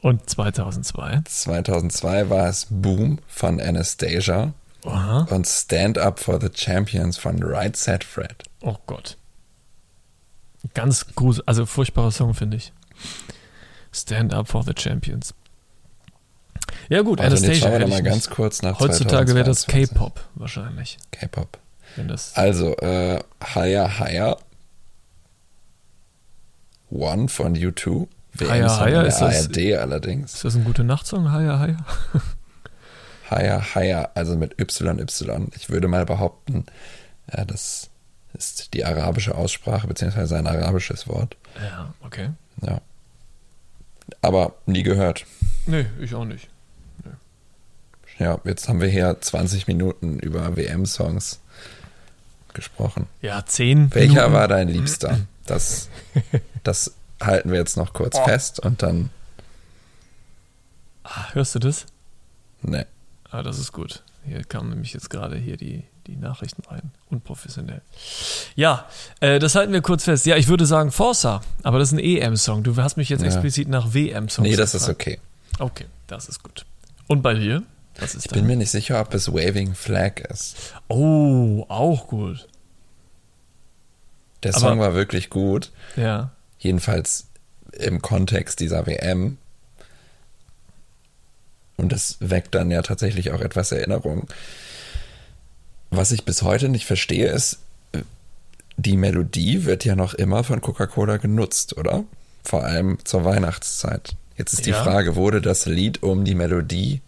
Und 0.00 0.28
2002. 0.28 1.22
2002 1.24 2.28
war 2.28 2.48
es 2.48 2.66
Boom 2.68 3.20
von 3.26 3.60
Anastasia 3.60 4.52
Aha. 4.84 5.26
und 5.30 5.46
Stand 5.46 5.98
Up 5.98 6.18
for 6.20 6.40
the 6.40 6.48
Champions 6.54 7.16
von 7.18 7.42
Right 7.42 7.76
Set 7.76 8.04
Fred. 8.04 8.44
Oh 8.60 8.76
Gott. 8.86 9.16
Ganz 10.74 11.06
grusel, 11.14 11.42
also 11.46 11.66
furchtbarer 11.66 12.10
Song, 12.10 12.34
finde 12.34 12.56
ich. 12.56 12.72
Stand 13.92 14.32
up 14.34 14.48
for 14.48 14.62
the 14.64 14.72
champions. 14.76 15.34
Ja 16.88 17.02
gut, 17.02 17.20
Also 17.20 17.36
jetzt 17.36 17.44
Anastasia. 17.44 17.70
schauen 17.70 17.80
wir 17.80 17.88
mal 17.88 18.02
ganz 18.02 18.28
kurz 18.30 18.62
nach 18.62 18.80
Heutzutage 18.80 19.34
wäre 19.34 19.44
das 19.44 19.60
2022. 19.62 19.94
K-Pop 19.94 20.20
wahrscheinlich. 20.34 20.98
K-Pop. 21.12 21.58
Also, 22.34 22.76
äh, 22.78 23.20
Higher 23.54 23.98
Higher. 24.00 24.36
One 26.90 27.28
von 27.28 27.54
U2. 27.56 28.08
Higher 28.40 28.80
Higher, 28.80 29.04
ist 29.06 29.18
das- 29.20 29.46
ARD 29.46 29.74
allerdings. 29.76 30.34
ist 30.34 30.44
das 30.44 30.56
ein 30.56 30.64
guter 30.64 30.82
Nachtsong? 30.82 31.30
Hiya, 31.30 31.64
hiya. 31.64 31.76
Higher 33.30 33.74
Higher, 33.74 34.10
also 34.14 34.36
mit 34.36 34.56
YY. 34.58 35.48
Ich 35.56 35.70
würde 35.70 35.88
mal 35.88 36.04
behaupten, 36.04 36.66
ja, 37.32 37.44
das 37.44 37.88
ist 38.34 38.74
die 38.74 38.84
arabische 38.84 39.34
Aussprache, 39.34 39.86
beziehungsweise 39.86 40.36
ein 40.36 40.46
arabisches 40.46 41.08
Wort. 41.08 41.36
Ja, 41.62 41.94
okay. 42.02 42.30
Ja. 42.62 42.80
Aber 44.20 44.54
nie 44.66 44.82
gehört. 44.82 45.24
Nee, 45.66 45.86
ich 46.00 46.14
auch 46.14 46.24
nicht. 46.24 46.48
Ja, 48.18 48.38
jetzt 48.44 48.68
haben 48.68 48.80
wir 48.80 48.88
hier 48.88 49.16
20 49.20 49.66
Minuten 49.66 50.18
über 50.20 50.56
WM-Songs 50.56 51.40
gesprochen. 52.52 53.06
Ja, 53.22 53.44
zehn. 53.44 53.92
Welcher 53.94 54.14
Minuten. 54.14 54.32
war 54.34 54.46
dein 54.48 54.68
Liebster? 54.68 55.18
Das, 55.46 55.88
das 56.62 56.92
halten 57.20 57.50
wir 57.50 57.58
jetzt 57.58 57.76
noch 57.76 57.92
kurz 57.92 58.16
Oh. 58.16 58.24
fest 58.24 58.60
und 58.60 58.82
dann. 58.82 59.10
Ah, 61.02 61.32
hörst 61.32 61.54
du 61.56 61.58
das? 61.58 61.86
Ne. 62.62 62.86
Ah, 63.34 63.42
das 63.42 63.58
ist 63.58 63.72
gut. 63.72 64.04
Hier 64.24 64.44
kamen 64.44 64.70
nämlich 64.70 64.92
jetzt 64.92 65.10
gerade 65.10 65.36
hier 65.36 65.56
die, 65.56 65.82
die 66.06 66.14
Nachrichten 66.14 66.62
rein. 66.68 66.92
Unprofessionell. 67.10 67.82
Ja, 68.54 68.88
äh, 69.18 69.40
das 69.40 69.56
halten 69.56 69.72
wir 69.72 69.82
kurz 69.82 70.04
fest. 70.04 70.24
Ja, 70.26 70.36
ich 70.36 70.46
würde 70.46 70.66
sagen 70.66 70.92
Forza, 70.92 71.40
aber 71.64 71.80
das 71.80 71.88
ist 71.88 71.94
ein 71.94 72.04
EM-Song. 72.04 72.62
Du 72.62 72.76
hast 72.76 72.96
mich 72.96 73.08
jetzt 73.08 73.22
Ja. 73.22 73.26
explizit 73.26 73.66
nach 73.68 73.92
WM-Songs 73.92 74.48
Nee, 74.48 74.54
das 74.54 74.74
ist 74.76 74.82
gefragt. 74.86 75.00
okay. 75.00 75.18
Okay, 75.58 75.86
das 76.06 76.28
ist 76.28 76.44
gut. 76.44 76.64
Und 77.08 77.22
bei 77.22 77.34
dir? 77.34 77.64
Was 77.98 78.14
ist 78.14 78.26
Ich 78.26 78.32
bin 78.32 78.46
mir 78.46 78.54
nicht 78.56 78.70
sicher, 78.70 79.00
ob 79.00 79.12
es 79.14 79.32
Waving 79.32 79.74
Flag 79.74 80.20
ist. 80.30 80.72
Oh, 80.86 81.64
auch 81.68 82.06
gut. 82.06 82.46
Der 84.44 84.52
Aber- 84.54 84.60
Song 84.60 84.78
war 84.78 84.94
wirklich 84.94 85.28
gut. 85.28 85.72
Ja. 85.96 86.30
Jedenfalls 86.60 87.26
im 87.72 88.00
Kontext 88.00 88.60
dieser 88.60 88.86
WM. 88.86 89.38
Und 91.76 91.92
das 91.92 92.16
weckt 92.20 92.54
dann 92.54 92.70
ja 92.70 92.82
tatsächlich 92.82 93.32
auch 93.32 93.40
etwas 93.40 93.72
Erinnerung. 93.72 94.28
Was 95.90 96.12
ich 96.12 96.24
bis 96.24 96.42
heute 96.42 96.68
nicht 96.68 96.86
verstehe, 96.86 97.28
ist, 97.28 97.58
die 98.76 98.96
Melodie 98.96 99.64
wird 99.64 99.84
ja 99.84 99.94
noch 99.94 100.14
immer 100.14 100.44
von 100.44 100.60
Coca-Cola 100.60 101.18
genutzt, 101.18 101.76
oder? 101.76 102.04
Vor 102.44 102.64
allem 102.64 102.98
zur 103.04 103.24
Weihnachtszeit. 103.24 104.16
Jetzt 104.36 104.52
ist 104.52 104.66
die 104.66 104.70
ja. 104.70 104.82
Frage, 104.82 105.16
wurde 105.16 105.40
das 105.40 105.66
Lied 105.66 106.02
um 106.02 106.24
die 106.24 106.34
Melodie 106.34 107.00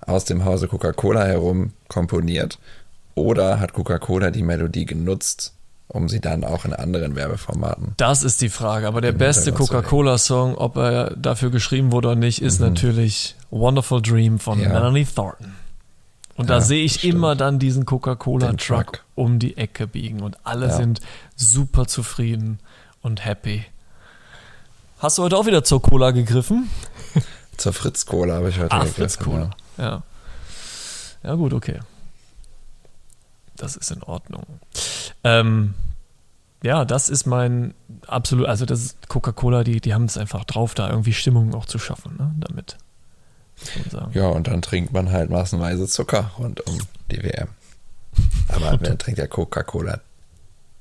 aus 0.00 0.24
dem 0.24 0.44
Hause 0.44 0.68
Coca-Cola 0.68 1.24
herum 1.24 1.72
komponiert 1.88 2.58
oder 3.14 3.60
hat 3.60 3.72
Coca-Cola 3.72 4.30
die 4.30 4.42
Melodie 4.42 4.86
genutzt, 4.86 5.54
um 5.92 6.08
sie 6.08 6.20
dann 6.20 6.44
auch 6.44 6.64
in 6.64 6.72
anderen 6.72 7.16
Werbeformaten. 7.16 7.94
Das 7.96 8.22
ist 8.22 8.40
die 8.40 8.48
Frage. 8.48 8.86
Aber 8.86 9.00
der 9.00 9.12
beste 9.12 9.52
Coca-Cola-Song, 9.52 10.54
ob 10.54 10.76
er 10.76 11.16
dafür 11.16 11.50
geschrieben 11.50 11.90
wurde 11.90 12.08
oder 12.08 12.16
nicht, 12.16 12.40
ist 12.40 12.60
mhm. 12.60 12.68
natürlich 12.68 13.34
Wonderful 13.50 14.00
Dream 14.00 14.38
von 14.38 14.60
ja. 14.60 14.68
Melanie 14.68 15.04
Thornton. 15.04 15.56
Und 16.36 16.48
ja, 16.48 16.56
da 16.56 16.60
sehe 16.60 16.84
ich 16.84 17.04
immer 17.04 17.34
dann 17.34 17.58
diesen 17.58 17.86
Coca-Cola-Truck 17.86 19.04
um 19.16 19.38
die 19.40 19.56
Ecke 19.56 19.86
biegen 19.86 20.22
und 20.22 20.38
alle 20.44 20.68
ja. 20.68 20.76
sind 20.76 21.00
super 21.34 21.86
zufrieden 21.86 22.60
und 23.02 23.24
happy. 23.24 23.64
Hast 25.00 25.18
du 25.18 25.24
heute 25.24 25.36
auch 25.36 25.46
wieder 25.46 25.64
zur 25.64 25.82
Cola 25.82 26.12
gegriffen? 26.12 26.70
Zur 27.56 27.74
Fritz-Cola 27.74 28.36
habe 28.36 28.48
ich 28.48 28.58
heute 28.58 28.70
Ach, 28.70 28.84
gegriffen. 28.84 29.02
Fritz-Cola, 29.02 29.50
ja. 29.76 30.02
Ja, 31.22 31.34
gut, 31.34 31.52
okay. 31.52 31.80
Das 33.60 33.76
ist 33.76 33.90
in 33.90 34.02
Ordnung. 34.02 34.46
Ähm, 35.22 35.74
ja, 36.62 36.86
das 36.86 37.10
ist 37.10 37.26
mein 37.26 37.74
absolut, 38.06 38.46
also 38.46 38.64
das 38.64 38.80
ist 38.80 39.08
Coca-Cola, 39.08 39.64
die, 39.64 39.82
die 39.82 39.92
haben 39.92 40.04
es 40.04 40.16
einfach 40.16 40.44
drauf, 40.44 40.74
da 40.74 40.88
irgendwie 40.88 41.12
Stimmung 41.12 41.54
auch 41.54 41.66
zu 41.66 41.78
schaffen, 41.78 42.16
ne, 42.16 42.34
damit. 42.38 42.78
Ja, 44.14 44.28
und 44.28 44.46
dann 44.46 44.62
trinkt 44.62 44.94
man 44.94 45.12
halt 45.12 45.28
massenweise 45.28 45.86
Zucker 45.86 46.30
rund 46.38 46.66
um 46.66 46.78
die 47.10 47.22
WM. 47.22 47.48
Aber 48.48 48.76
wer 48.80 48.96
trinkt 48.96 49.18
ja 49.18 49.26
Coca-Cola 49.26 50.00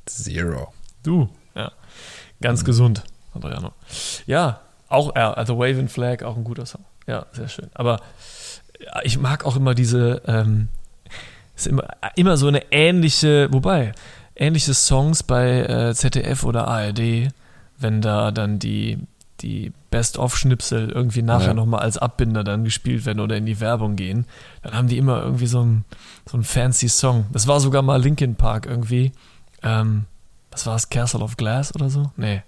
Zero? 0.06 0.74
Du, 1.04 1.28
ja. 1.54 1.74
Ganz 2.40 2.62
mhm. 2.62 2.66
gesund, 2.66 3.04
Adriano. 3.34 3.74
Ja, 4.26 4.62
auch, 4.88 5.14
ja, 5.18 5.34
also 5.34 5.60
Waving 5.60 5.90
Flag, 5.90 6.24
auch 6.24 6.38
ein 6.38 6.46
guter 6.46 6.66
Song. 6.66 6.86
Ja, 7.08 7.26
sehr 7.34 7.50
schön. 7.50 7.70
Aber 7.74 8.00
ich 9.04 9.20
mag 9.20 9.46
auch 9.46 9.58
immer 9.58 9.76
diese, 9.76 10.22
ähm, 10.26 10.70
ist 11.60 11.68
immer, 11.68 11.88
immer 12.16 12.38
so 12.38 12.48
eine 12.48 12.72
ähnliche, 12.72 13.48
wobei, 13.52 13.92
ähnliche 14.36 14.74
Songs 14.74 15.24
bei 15.24 15.62
äh, 15.62 15.94
ZDF 15.94 16.44
oder 16.44 16.68
ARD, 16.68 17.32
wenn 17.78 18.02
da 18.02 18.32
dann 18.32 18.60
die, 18.60 19.00
die 19.42 19.72
Best-of-Schnipsel 19.92 20.90
irgendwie 20.90 21.22
nachher 21.22 21.48
ja. 21.48 21.54
nochmal 21.54 21.82
als 21.82 21.98
Abbinder 21.98 22.44
dann 22.44 22.64
gespielt 22.64 23.06
werden 23.06 23.20
oder 23.20 23.38
in 23.38 23.46
die 23.46 23.60
Werbung 23.60 23.96
gehen, 23.96 24.26
dann 24.62 24.74
haben 24.74 24.88
die 24.88 24.98
immer 24.98 25.22
irgendwie 25.22 25.48
so 25.48 25.62
einen 25.62 25.86
so 26.26 26.38
einen 26.38 26.44
fancy 26.44 26.90
Song. 26.90 27.26
Das 27.32 27.48
war 27.48 27.60
sogar 27.60 27.82
mal 27.82 28.02
Linkin 28.02 28.36
Park 28.36 28.66
irgendwie. 28.66 29.12
Ähm, 29.64 30.06
was 30.52 30.66
war 30.66 30.76
es? 30.76 30.90
Castle 30.90 31.22
of 31.22 31.38
Glass 31.38 31.74
oder 31.76 31.90
so? 31.90 32.12
Nee. 32.18 32.44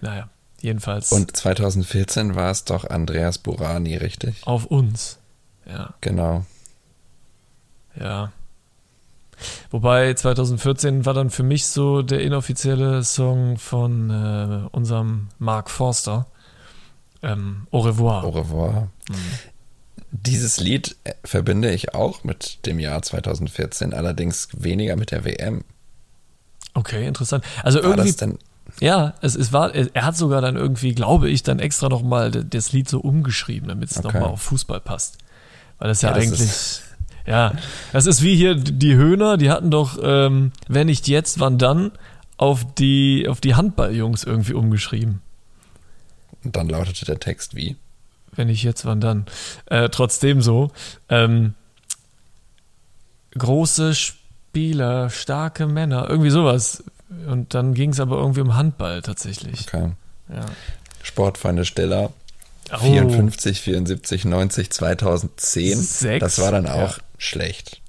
Naja, 0.00 0.28
jedenfalls. 0.60 1.12
Und 1.12 1.36
2014 1.36 2.34
war 2.34 2.50
es 2.50 2.64
doch 2.64 2.84
Andreas 2.84 3.38
Burani, 3.38 3.96
richtig? 3.96 4.46
Auf 4.46 4.66
uns. 4.66 5.18
Ja. 5.66 5.94
Genau. 6.00 6.44
Ja. 8.00 8.32
Wobei 9.70 10.12
2014 10.14 11.06
war 11.06 11.14
dann 11.14 11.30
für 11.30 11.42
mich 11.42 11.66
so 11.66 12.02
der 12.02 12.20
inoffizielle 12.20 13.04
Song 13.04 13.56
von 13.56 14.10
äh, 14.10 14.68
unserem 14.72 15.28
Mark 15.38 15.70
Forster. 15.70 16.26
Ähm, 17.22 17.66
Au 17.70 17.80
revoir. 17.80 18.24
Au 18.24 18.30
revoir. 18.30 18.88
Mhm. 19.08 19.14
Dieses 20.12 20.58
Lied 20.58 20.96
äh, 21.04 21.14
verbinde 21.24 21.70
ich 21.70 21.94
auch 21.94 22.24
mit 22.24 22.66
dem 22.66 22.78
Jahr 22.78 23.00
2014, 23.02 23.94
allerdings 23.94 24.48
weniger 24.52 24.96
mit 24.96 25.10
der 25.10 25.24
WM. 25.24 25.64
Okay, 26.74 27.06
interessant. 27.06 27.44
Also 27.62 27.78
war 27.78 27.90
irgendwie. 27.90 28.08
Das 28.08 28.16
denn 28.16 28.38
ja, 28.78 29.14
es, 29.20 29.34
es 29.34 29.52
war, 29.52 29.74
er 29.74 30.04
hat 30.04 30.16
sogar 30.16 30.40
dann 30.40 30.56
irgendwie, 30.56 30.94
glaube 30.94 31.28
ich, 31.28 31.42
dann 31.42 31.58
extra 31.58 31.88
nochmal 31.88 32.30
das 32.30 32.72
Lied 32.72 32.88
so 32.88 33.00
umgeschrieben, 33.00 33.68
damit 33.68 33.90
es 33.90 33.98
okay. 33.98 34.06
nochmal 34.06 34.30
auf 34.30 34.42
Fußball 34.42 34.80
passt. 34.80 35.18
Weil 35.78 35.88
das 35.88 36.02
ja, 36.02 36.10
ja 36.10 36.16
eigentlich. 36.16 36.38
Das 36.38 36.82
ja, 37.26 37.52
das 37.92 38.06
ist 38.06 38.22
wie 38.22 38.36
hier 38.36 38.54
die 38.54 38.94
Höhner, 38.94 39.36
die 39.36 39.50
hatten 39.50 39.70
doch, 39.70 39.98
ähm, 40.02 40.52
wenn 40.68 40.86
nicht 40.86 41.08
jetzt, 41.08 41.40
wann 41.40 41.58
dann, 41.58 41.92
auf 42.36 42.64
die, 42.74 43.26
auf 43.28 43.40
die 43.40 43.54
Handballjungs 43.54 44.24
irgendwie 44.24 44.54
umgeschrieben. 44.54 45.20
Und 46.42 46.56
dann 46.56 46.68
lautete 46.68 47.04
der 47.04 47.20
Text 47.20 47.54
wie? 47.54 47.76
Wenn 48.32 48.46
nicht 48.46 48.62
jetzt, 48.62 48.84
wann 48.84 49.00
dann? 49.00 49.26
Äh, 49.66 49.90
trotzdem 49.90 50.40
so. 50.40 50.70
Ähm, 51.08 51.54
große 53.32 53.94
Spieler, 53.94 55.10
starke 55.10 55.66
Männer, 55.66 56.08
irgendwie 56.08 56.30
sowas. 56.30 56.82
Und 57.26 57.54
dann 57.54 57.74
ging 57.74 57.90
es 57.90 58.00
aber 58.00 58.16
irgendwie 58.16 58.40
um 58.40 58.56
Handball 58.56 59.02
tatsächlich. 59.02 59.66
Okay. 59.66 59.92
Ja. 60.32 60.46
Sportfeinde 61.02 61.64
Steller. 61.64 62.12
Oh. 62.72 62.78
54, 62.78 63.60
74, 63.60 64.24
90, 64.24 64.70
2010. 64.70 65.78
Sechs? 65.78 66.20
Das 66.20 66.38
war 66.40 66.52
dann 66.52 66.66
auch 66.66 66.98
ja 66.98 67.04
schlecht. 67.20 67.80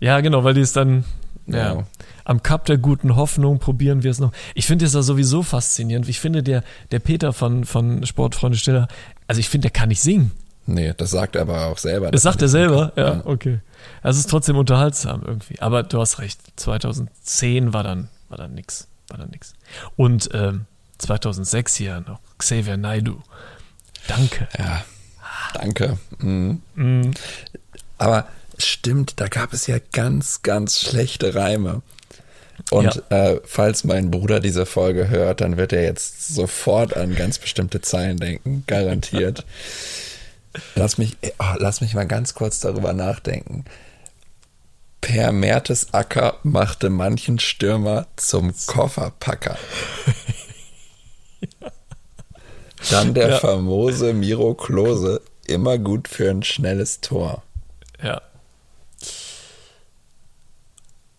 Ja, 0.00 0.20
genau, 0.20 0.44
weil 0.44 0.54
die 0.54 0.60
ist 0.60 0.76
dann 0.76 1.04
ja, 1.46 1.74
ja. 1.74 1.86
am 2.24 2.42
Cup 2.42 2.64
der 2.66 2.78
guten 2.78 3.16
Hoffnung 3.16 3.58
probieren 3.58 4.02
wir 4.02 4.10
es 4.10 4.20
noch. 4.20 4.32
Ich 4.54 4.66
finde 4.66 4.84
es 4.84 4.92
da 4.92 5.02
sowieso 5.02 5.42
faszinierend. 5.42 6.08
Ich 6.08 6.20
finde, 6.20 6.42
der, 6.42 6.62
der 6.92 7.00
Peter 7.00 7.32
von, 7.32 7.64
von 7.64 8.06
Sportfreunde 8.06 8.56
Stiller, 8.56 8.88
also 9.26 9.40
ich 9.40 9.48
finde, 9.48 9.66
der 9.68 9.72
kann 9.72 9.88
nicht 9.88 10.00
singen. 10.00 10.30
Nee, 10.66 10.94
das 10.96 11.10
sagt 11.10 11.34
er 11.34 11.42
aber 11.42 11.66
auch 11.66 11.78
selber. 11.78 12.10
Das 12.10 12.22
sagt 12.22 12.42
er 12.42 12.48
selber, 12.48 12.92
ja, 12.94 13.14
ja, 13.14 13.22
okay. 13.24 13.60
Es 14.02 14.18
ist 14.18 14.28
trotzdem 14.28 14.56
unterhaltsam 14.56 15.22
irgendwie. 15.24 15.60
Aber 15.60 15.82
du 15.82 15.98
hast 15.98 16.18
recht, 16.18 16.40
2010 16.56 17.72
war 17.72 17.82
dann, 17.82 18.10
war 18.28 18.36
dann 18.38 18.54
nix. 18.54 18.86
War 19.08 19.18
dann 19.18 19.30
nix. 19.30 19.54
Und 19.96 20.28
ähm, 20.34 20.66
2006 20.98 21.74
hier 21.74 22.00
noch 22.06 22.20
Xavier 22.36 22.76
Naidu. 22.76 23.22
Danke. 24.08 24.48
Ja, 24.58 24.84
danke. 25.54 25.98
Mhm. 26.18 26.60
Mhm. 26.74 27.12
Aber 27.98 28.26
Stimmt, 28.58 29.20
da 29.20 29.28
gab 29.28 29.52
es 29.52 29.68
ja 29.68 29.76
ganz, 29.92 30.42
ganz 30.42 30.80
schlechte 30.80 31.36
Reime. 31.36 31.82
Und 32.70 33.02
ja. 33.08 33.30
äh, 33.30 33.40
falls 33.44 33.84
mein 33.84 34.10
Bruder 34.10 34.40
diese 34.40 34.66
Folge 34.66 35.08
hört, 35.08 35.40
dann 35.40 35.56
wird 35.56 35.72
er 35.72 35.84
jetzt 35.84 36.34
sofort 36.34 36.96
an 36.96 37.14
ganz 37.14 37.38
bestimmte 37.38 37.80
Zeilen 37.80 38.16
denken, 38.16 38.64
garantiert. 38.66 39.46
lass 40.74 40.98
mich, 40.98 41.16
oh, 41.38 41.54
lass 41.58 41.80
mich 41.80 41.94
mal 41.94 42.08
ganz 42.08 42.34
kurz 42.34 42.58
darüber 42.58 42.92
nachdenken. 42.92 43.64
Per 45.00 45.30
Mertesacker 45.30 46.38
machte 46.42 46.90
manchen 46.90 47.38
Stürmer 47.38 48.08
zum 48.16 48.52
Kofferpacker. 48.66 49.56
Dann 52.90 53.14
der 53.14 53.30
ja. 53.30 53.38
famose 53.38 54.12
Miro 54.12 54.54
Klose, 54.54 55.20
immer 55.46 55.78
gut 55.78 56.08
für 56.08 56.30
ein 56.30 56.42
schnelles 56.42 57.00
Tor. 57.00 57.42
Ja. 58.02 58.22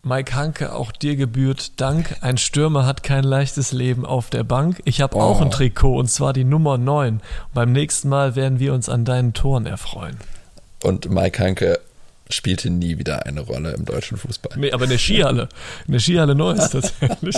Mike 0.01 0.33
Hanke, 0.33 0.73
auch 0.73 0.93
dir 0.93 1.17
gebührt 1.17 1.79
Dank. 1.81 2.15
Ein 2.21 2.37
Stürmer 2.37 2.85
hat 2.85 3.03
kein 3.03 3.25
leichtes 3.25 3.73
Leben 3.73 4.05
auf 4.05 4.29
der 4.29 4.43
Bank. 4.43 4.81
Ich 4.85 5.01
habe 5.01 5.17
oh. 5.17 5.21
auch 5.21 5.41
ein 5.41 5.51
Trikot 5.51 5.97
und 5.97 6.09
zwar 6.09 6.31
die 6.31 6.45
Nummer 6.45 6.77
9. 6.77 7.15
Und 7.15 7.21
beim 7.53 7.73
nächsten 7.73 8.07
Mal 8.07 8.35
werden 8.35 8.59
wir 8.59 8.73
uns 8.73 8.87
an 8.87 9.03
deinen 9.03 9.33
Toren 9.33 9.65
erfreuen. 9.65 10.17
Und 10.83 11.09
Mike 11.09 11.43
Hanke 11.43 11.79
spielte 12.29 12.69
nie 12.69 12.97
wieder 12.97 13.25
eine 13.25 13.41
Rolle 13.41 13.71
im 13.71 13.85
deutschen 13.85 14.17
Fußball. 14.17 14.57
Nee, 14.57 14.71
aber 14.71 14.83
in 14.83 14.91
der 14.91 14.97
Skihalle. 14.97 15.49
In 15.87 15.93
der 15.93 15.99
Skihalle 15.99 16.35
Neuss 16.35 16.69
tatsächlich. 16.71 17.35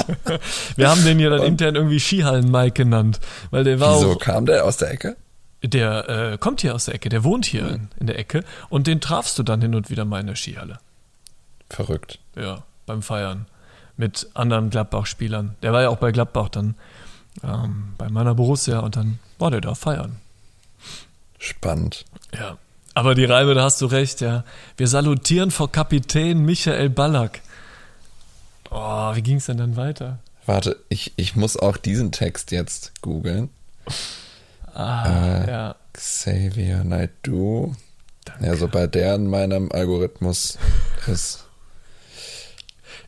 Wir 0.75 0.89
haben 0.89 1.03
den 1.05 1.19
ja 1.19 1.29
dann 1.29 1.39
und? 1.39 1.48
intern 1.48 1.75
irgendwie 1.75 2.00
Skihallen-Mike 2.00 2.74
genannt. 2.74 3.19
Weil 3.51 3.63
der 3.63 3.79
war 3.79 3.98
Wieso 3.98 4.13
auch, 4.13 4.19
kam 4.19 4.45
der 4.45 4.65
aus 4.65 4.77
der 4.77 4.91
Ecke? 4.91 5.15
Der 5.63 6.10
äh, 6.33 6.38
kommt 6.38 6.62
hier 6.62 6.75
aus 6.75 6.86
der 6.86 6.95
Ecke, 6.95 7.10
der 7.10 7.24
wohnt 7.24 7.45
hier 7.45 7.62
hm. 7.62 7.74
in, 7.74 7.89
in 8.01 8.07
der 8.07 8.19
Ecke 8.19 8.43
und 8.69 8.88
den 8.88 9.00
trafst 9.00 9.38
du 9.39 9.43
dann 9.43 9.62
hin 9.62 9.75
und 9.75 9.89
wieder 9.89 10.05
mal 10.05 10.19
in 10.19 10.27
der 10.27 10.36
Skihalle. 10.36 10.79
Verrückt. 11.69 12.19
Ja, 12.36 12.63
beim 12.86 13.01
Feiern. 13.01 13.45
Mit 13.95 14.29
anderen 14.33 14.71
Gladbach-Spielern. 14.71 15.55
Der 15.62 15.74
war 15.74 15.83
ja 15.83 15.89
auch 15.89 15.98
bei 15.98 16.12
Gladbach 16.12 16.50
dann 16.50 16.75
ähm, 17.43 17.93
bei 17.98 18.10
meiner 18.10 18.36
Borussia 18.36 18.79
und 18.79 18.95
dann 18.95 19.19
war 19.38 19.51
der 19.51 19.62
da 19.62 19.75
feiern. 19.75 20.17
Spannend. 21.38 22.05
Ja. 22.33 22.57
Aber 22.93 23.15
die 23.15 23.25
Reime, 23.25 23.53
da 23.53 23.63
hast 23.63 23.81
du 23.81 23.86
recht, 23.86 24.21
ja. 24.21 24.43
Wir 24.77 24.88
salutieren 24.88 25.51
vor 25.51 25.71
Kapitän 25.71 26.39
Michael 26.43 26.89
Ballack. 26.89 27.41
Oh, 28.69 29.15
wie 29.15 29.21
ging 29.21 29.38
es 29.38 29.45
denn 29.45 29.57
dann 29.57 29.75
weiter? 29.75 30.19
Warte, 30.45 30.77
ich, 30.89 31.13
ich 31.15 31.36
muss 31.36 31.57
auch 31.57 31.77
diesen 31.77 32.12
Text 32.12 32.51
jetzt 32.51 33.01
googeln. 33.01 33.50
Ah, 34.74 35.43
äh, 35.43 35.50
ja. 35.50 35.75
Xavier 35.93 36.83
Naidoo. 36.83 37.75
Danke. 38.25 38.45
Ja, 38.45 38.55
so 38.55 38.67
bei 38.67 38.88
der 38.88 39.15
in 39.15 39.27
meinem 39.27 39.71
Algorithmus 39.71 40.57
ist 41.07 41.45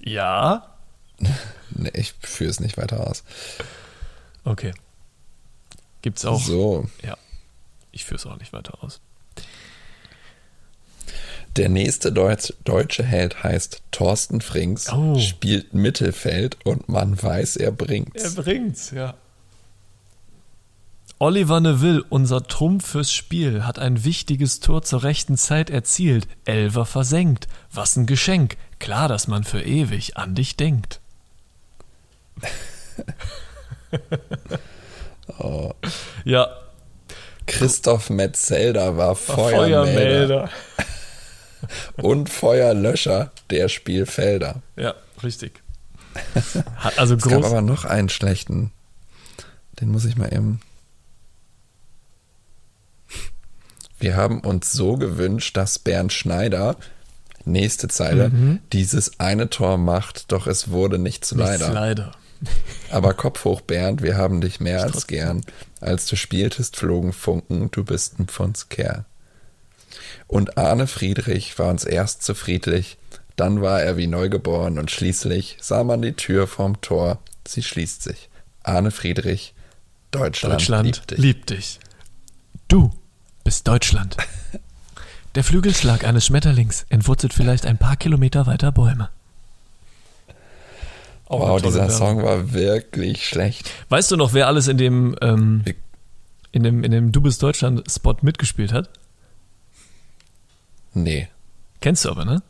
ja. 0.06 0.68
nee, 1.70 1.92
ich 1.94 2.14
führe 2.22 2.50
es 2.50 2.60
nicht 2.60 2.78
weiter 2.78 3.08
aus. 3.08 3.24
Okay. 4.44 4.74
Gibt's 6.02 6.26
auch. 6.26 6.42
So. 6.42 6.90
Ja. 7.02 7.18
Ich 7.92 8.04
führe 8.06 8.18
es 8.18 8.26
auch 8.26 8.38
nicht 8.38 8.52
weiter 8.54 8.84
aus. 8.84 9.00
Der 11.56 11.70
nächste 11.70 12.12
Deut 12.12 12.56
deutsche 12.64 13.04
Held 13.04 13.44
heißt 13.44 13.84
Thorsten 13.92 14.42
Frings, 14.42 14.92
Oh. 14.92 15.20
spielt 15.20 15.74
Mittelfeld 15.74 16.58
und 16.66 16.90
man 16.90 17.22
weiß, 17.22 17.58
er 17.58 17.72
bringt's. 17.72 18.24
Er 18.24 18.42
bringt's, 18.44 18.92
ja. 18.92 19.14
Oliver 21.20 21.60
Neville, 21.62 22.04
unser 22.10 22.44
Trumpf 22.48 22.88
fürs 22.88 23.14
Spiel, 23.14 23.64
hat 23.66 23.78
ein 23.80 24.04
wichtiges 24.04 24.60
Tor 24.62 24.82
zur 24.82 25.04
rechten 25.04 25.38
Zeit 25.38 25.70
erzielt. 25.70 26.28
Elver 26.44 26.86
versenkt. 26.86 27.48
Was 27.72 27.96
ein 27.96 28.08
Geschenk. 28.08 28.58
Klar, 28.80 29.08
dass 29.08 29.28
man 29.28 29.44
für 29.44 29.62
ewig 29.62 30.18
an 30.18 30.36
dich 30.36 30.58
denkt. 30.58 31.00
Ja, 36.26 36.48
Christoph 37.46 38.10
Metzelder 38.10 38.98
war 38.98 39.16
Feuermelder, 39.16 40.50
und 41.98 42.30
Feuerlöscher 42.30 43.32
der 43.50 43.70
Spielfelder. 43.70 44.62
Ja, 44.76 44.94
richtig. 45.24 45.62
Hat 46.76 47.00
also 47.00 47.16
Es 47.16 47.24
gab 47.24 47.44
aber 47.44 47.62
noch 47.62 47.86
einen 47.86 48.10
schlechten. 48.10 48.72
Den 49.80 49.90
muss 49.90 50.06
ich 50.06 50.16
mal 50.16 50.32
eben. 50.34 50.60
Wir 54.00 54.16
haben 54.18 54.42
uns 54.42 54.72
so 54.72 54.98
gewünscht, 54.98 55.56
dass 55.58 55.80
Bernd 55.80 56.12
Schneider, 56.12 56.76
nächste 57.46 57.88
Zeile, 57.88 58.30
Mhm. 58.30 58.60
dieses 58.74 59.20
eine 59.20 59.50
Tor 59.50 59.78
macht, 59.78 60.32
doch 60.32 60.46
es 60.48 60.70
wurde 60.72 60.98
nichts 61.00 61.32
Nichts 61.34 61.50
leider. 61.60 61.74
leider. 61.74 62.12
Aber 62.92 63.14
Kopf 63.14 63.46
hoch, 63.46 63.62
Bernd, 63.62 64.02
wir 64.02 64.18
haben 64.18 64.42
dich 64.42 64.60
mehr 64.60 64.84
als 64.84 65.08
gern. 65.08 65.42
Als 65.80 66.06
du 66.08 66.16
spieltest, 66.18 66.76
flogen 66.76 67.14
Funken, 67.14 67.72
du 67.72 67.84
bist 67.86 68.20
ein 68.20 68.28
Pfundskerl. 68.28 69.06
Und 70.34 70.58
Arne 70.58 70.88
Friedrich 70.88 71.60
war 71.60 71.70
uns 71.70 71.84
erst 71.84 72.24
zu 72.24 72.34
friedlich, 72.34 72.98
dann 73.36 73.62
war 73.62 73.84
er 73.84 73.98
wie 73.98 74.08
neugeboren 74.08 74.80
und 74.80 74.90
schließlich 74.90 75.58
sah 75.62 75.84
man 75.84 76.02
die 76.02 76.14
Tür 76.14 76.48
vorm 76.48 76.82
Tor, 76.82 77.20
sie 77.48 77.62
schließt 77.62 78.02
sich. 78.02 78.32
Arne 78.64 78.90
Friedrich, 78.90 79.54
Deutschland, 80.10 80.56
Deutschland 80.56 80.86
liebt 80.88 81.12
dich. 81.12 81.18
liebt 81.20 81.50
dich. 81.52 81.80
Du 82.68 82.90
bist 83.44 83.68
Deutschland. 83.68 84.18
Der 85.36 85.44
Flügelschlag 85.44 86.04
eines 86.04 86.26
Schmetterlings 86.26 86.88
entwurzelt 86.90 87.36
vielleicht 87.36 87.68
ein 87.68 87.78
paar 87.78 87.96
Kilometer 87.96 88.48
weiter 88.48 88.72
Bäume. 88.72 89.10
Auch 91.28 91.42
Wow, 91.42 91.62
dieser 91.62 91.82
Werbung. 91.82 91.96
Song 91.96 92.24
war 92.24 92.54
wirklich 92.54 93.28
schlecht. 93.28 93.70
Weißt 93.90 94.10
du 94.10 94.18
noch, 94.18 94.34
wer 94.34 94.48
alles 94.48 94.68
in 94.68 94.80
dem, 94.80 95.16
ähm, 95.22 95.64
in 96.52 96.64
dem, 96.64 96.84
in 96.84 96.90
dem 96.90 97.12
Du 97.12 97.22
bist 97.22 97.44
Deutschland-Spot 97.44 98.18
mitgespielt 98.24 98.74
hat? 98.74 98.90
Nee. 100.94 101.28
Kennst 101.82 102.06
du 102.06 102.10
aber, 102.10 102.26
ne? 102.26 102.42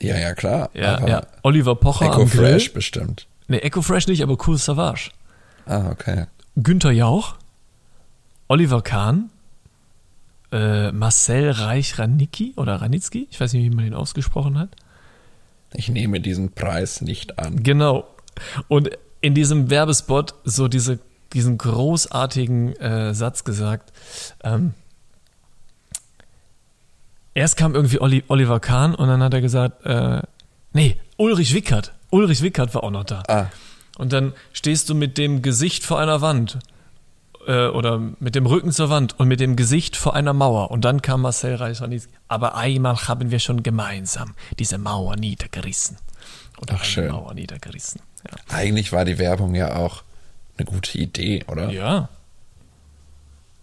Ja, 0.00 0.16
ja, 0.16 0.34
klar. 0.34 0.70
Ja, 0.74 1.06
ja. 1.06 1.26
Oliver 1.42 1.74
Pocher 1.74 2.06
Echo 2.06 2.22
am 2.22 2.30
Grill. 2.30 2.52
Fresh 2.52 2.72
bestimmt. 2.72 3.26
Ne, 3.48 3.62
Echo 3.62 3.82
Fresh 3.82 4.06
nicht, 4.06 4.22
aber 4.22 4.36
Cool 4.46 4.58
Savage. 4.58 5.10
Ah, 5.66 5.90
okay. 5.90 6.26
Günther 6.56 6.92
Jauch, 6.92 7.36
Oliver 8.48 8.82
Kahn, 8.82 9.30
äh, 10.52 10.92
Marcel 10.92 11.50
Reich-Ranicki 11.50 12.54
oder 12.56 12.76
Ranitzky, 12.76 13.28
ich 13.30 13.40
weiß 13.40 13.52
nicht, 13.52 13.64
wie 13.64 13.74
man 13.74 13.86
ihn 13.86 13.94
ausgesprochen 13.94 14.58
hat. 14.58 14.70
Ich 15.74 15.88
nehme 15.88 16.20
diesen 16.20 16.52
Preis 16.52 17.02
nicht 17.02 17.38
an. 17.38 17.62
Genau. 17.62 18.08
Und 18.68 18.90
in 19.20 19.34
diesem 19.34 19.68
Werbespot 19.68 20.34
so 20.44 20.68
diese, 20.68 20.98
diesen 21.32 21.58
großartigen 21.58 22.74
äh, 22.76 23.14
Satz 23.14 23.44
gesagt. 23.44 23.92
Ähm, 24.42 24.72
erst 27.34 27.56
kam 27.56 27.74
irgendwie 27.74 28.00
Olli, 28.00 28.24
Oliver 28.28 28.60
Kahn 28.60 28.94
und 28.94 29.08
dann 29.08 29.22
hat 29.22 29.34
er 29.34 29.40
gesagt, 29.40 29.84
äh, 29.86 30.22
nee, 30.72 30.96
Ulrich 31.16 31.54
Wickert. 31.54 31.92
Ulrich 32.10 32.42
Wickert 32.42 32.74
war 32.74 32.84
auch 32.84 32.90
noch 32.90 33.04
da. 33.04 33.22
Ah, 33.28 33.46
Und 33.98 34.12
dann 34.12 34.32
stehst 34.52 34.88
du 34.88 34.94
mit 34.94 35.18
dem 35.18 35.42
Gesicht 35.42 35.84
vor 35.84 35.98
einer 36.00 36.20
Wand 36.20 36.58
äh, 37.46 37.66
oder 37.68 37.98
mit 37.98 38.34
dem 38.34 38.46
Rücken 38.46 38.72
zur 38.72 38.88
Wand 38.90 39.18
und 39.18 39.28
mit 39.28 39.40
dem 39.40 39.56
Gesicht 39.56 39.96
vor 39.96 40.14
einer 40.14 40.32
Mauer. 40.32 40.70
Und 40.70 40.84
dann 40.84 41.02
kam 41.02 41.22
Marcel 41.22 41.56
Reich-Ranitzky. 41.56 42.12
Aber 42.28 42.54
einmal 42.54 42.96
haben 43.08 43.30
wir 43.30 43.38
schon 43.40 43.62
gemeinsam 43.62 44.34
diese 44.58 44.78
Mauer 44.78 45.16
niedergerissen. 45.16 45.98
Oder 46.62 46.76
Ach, 46.78 46.84
schön. 46.84 47.10
Mauer 47.12 47.34
niedergerissen. 47.34 48.00
Ja. 48.28 48.56
eigentlich 48.56 48.92
war 48.92 49.04
die 49.04 49.18
Werbung 49.18 49.54
ja 49.54 49.76
auch 49.76 50.02
eine 50.56 50.64
gute 50.66 50.98
Idee, 50.98 51.44
oder? 51.46 51.70
ja. 51.70 52.08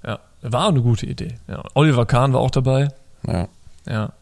Ja, 0.05 0.19
war 0.43 0.67
eine 0.69 0.81
gute 0.81 1.05
Idee. 1.07 1.35
Ja. 1.47 1.63
Oliver 1.73 2.05
Kahn 2.05 2.31
war 2.31 2.39
auch 2.39 2.51
dabei. 2.51 2.89
Ja. 3.27 3.47
Ja. 3.85 4.13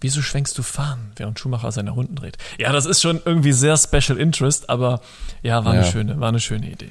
Wieso 0.00 0.22
schwenkst 0.22 0.56
du 0.56 0.62
fahren, 0.62 1.12
während 1.16 1.38
Schumacher 1.38 1.70
seine 1.72 1.90
Runden 1.90 2.16
dreht? 2.16 2.38
Ja, 2.58 2.72
das 2.72 2.86
ist 2.86 3.02
schon 3.02 3.20
irgendwie 3.24 3.52
sehr 3.52 3.76
Special 3.76 4.18
Interest, 4.18 4.70
aber 4.70 5.02
ja, 5.42 5.64
war, 5.64 5.74
Ja. 5.74 5.80
Eine, 5.82 5.90
schöne, 5.90 6.20
war 6.20 6.28
eine 6.28 6.40
schöne 6.40 6.70
Idee. 6.70 6.88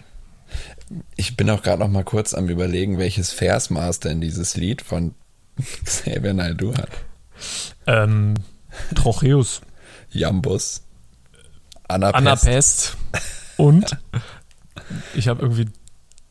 Ich 1.16 1.36
bin 1.36 1.50
auch 1.50 1.64
gerade 1.64 1.80
noch 1.82 1.90
mal 1.90 2.04
kurz 2.04 2.34
am 2.34 2.50
überlegen, 2.50 2.98
welches 2.98 3.32
Versmaß 3.32 4.00
denn 4.00 4.22
dieses 4.22 4.56
Lied 4.56 4.82
von 4.82 5.16
Xavier 5.86 6.34
Naidoo 6.34 6.76
hat. 6.76 6.90
Ähm, 7.88 8.36
Trocheus. 8.96 9.62
Jambus. 10.12 10.84
Anapest. 11.88 12.16
Anapest 12.16 12.98
und 13.58 13.98
ich 15.16 15.28
habe 15.28 15.42
irgendwie 15.42 15.66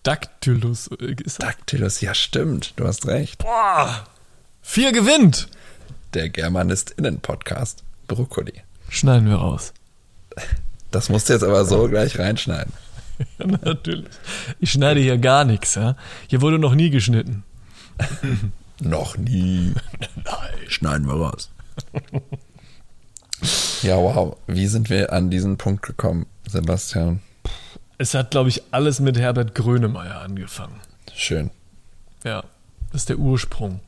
Dactylus 0.04 0.90
äh, 1.00 1.14
gesagt. 1.14 1.42
Dactylus, 1.42 2.00
ja 2.00 2.14
stimmt, 2.14 2.74
du 2.76 2.86
hast 2.86 3.06
recht. 3.06 3.38
Boah, 3.38 4.04
vier 4.62 4.92
gewinnt. 4.92 5.48
Der 6.14 6.28
Germanistinnen-Podcast. 6.28 7.84
Brokkoli. 8.06 8.54
Schneiden 8.88 9.28
wir 9.28 9.36
raus. 9.36 9.72
Das 10.90 11.08
musst 11.08 11.28
du 11.28 11.34
jetzt 11.34 11.42
aber 11.42 11.64
so 11.64 11.88
gleich 11.88 12.18
reinschneiden. 12.18 12.72
Ja, 13.38 13.46
natürlich. 13.62 14.08
Ich 14.60 14.70
schneide 14.72 15.00
hier 15.00 15.18
gar 15.18 15.44
nichts. 15.44 15.74
Ja? 15.74 15.96
Hier 16.28 16.40
wurde 16.40 16.58
noch 16.58 16.74
nie 16.74 16.90
geschnitten. 16.90 17.44
Noch 18.80 19.16
nie. 19.16 19.74
Nein. 20.24 20.68
Schneiden 20.68 21.08
wir 21.08 21.14
raus. 21.14 21.50
Ja, 23.82 23.96
wow. 23.96 24.36
Wie 24.46 24.68
sind 24.68 24.88
wir 24.88 25.12
an 25.12 25.30
diesen 25.30 25.56
Punkt 25.56 25.82
gekommen, 25.82 26.26
Sebastian? 26.48 27.20
Es 27.98 28.14
hat, 28.14 28.30
glaube 28.30 28.50
ich, 28.50 28.62
alles 28.70 29.00
mit 29.00 29.18
Herbert 29.18 29.56
Grönemeyer 29.56 30.20
angefangen. 30.20 30.80
Schön. 31.12 31.50
Ja, 32.22 32.44
das 32.92 33.02
ist 33.02 33.08
der 33.08 33.18
Ursprung. 33.18 33.80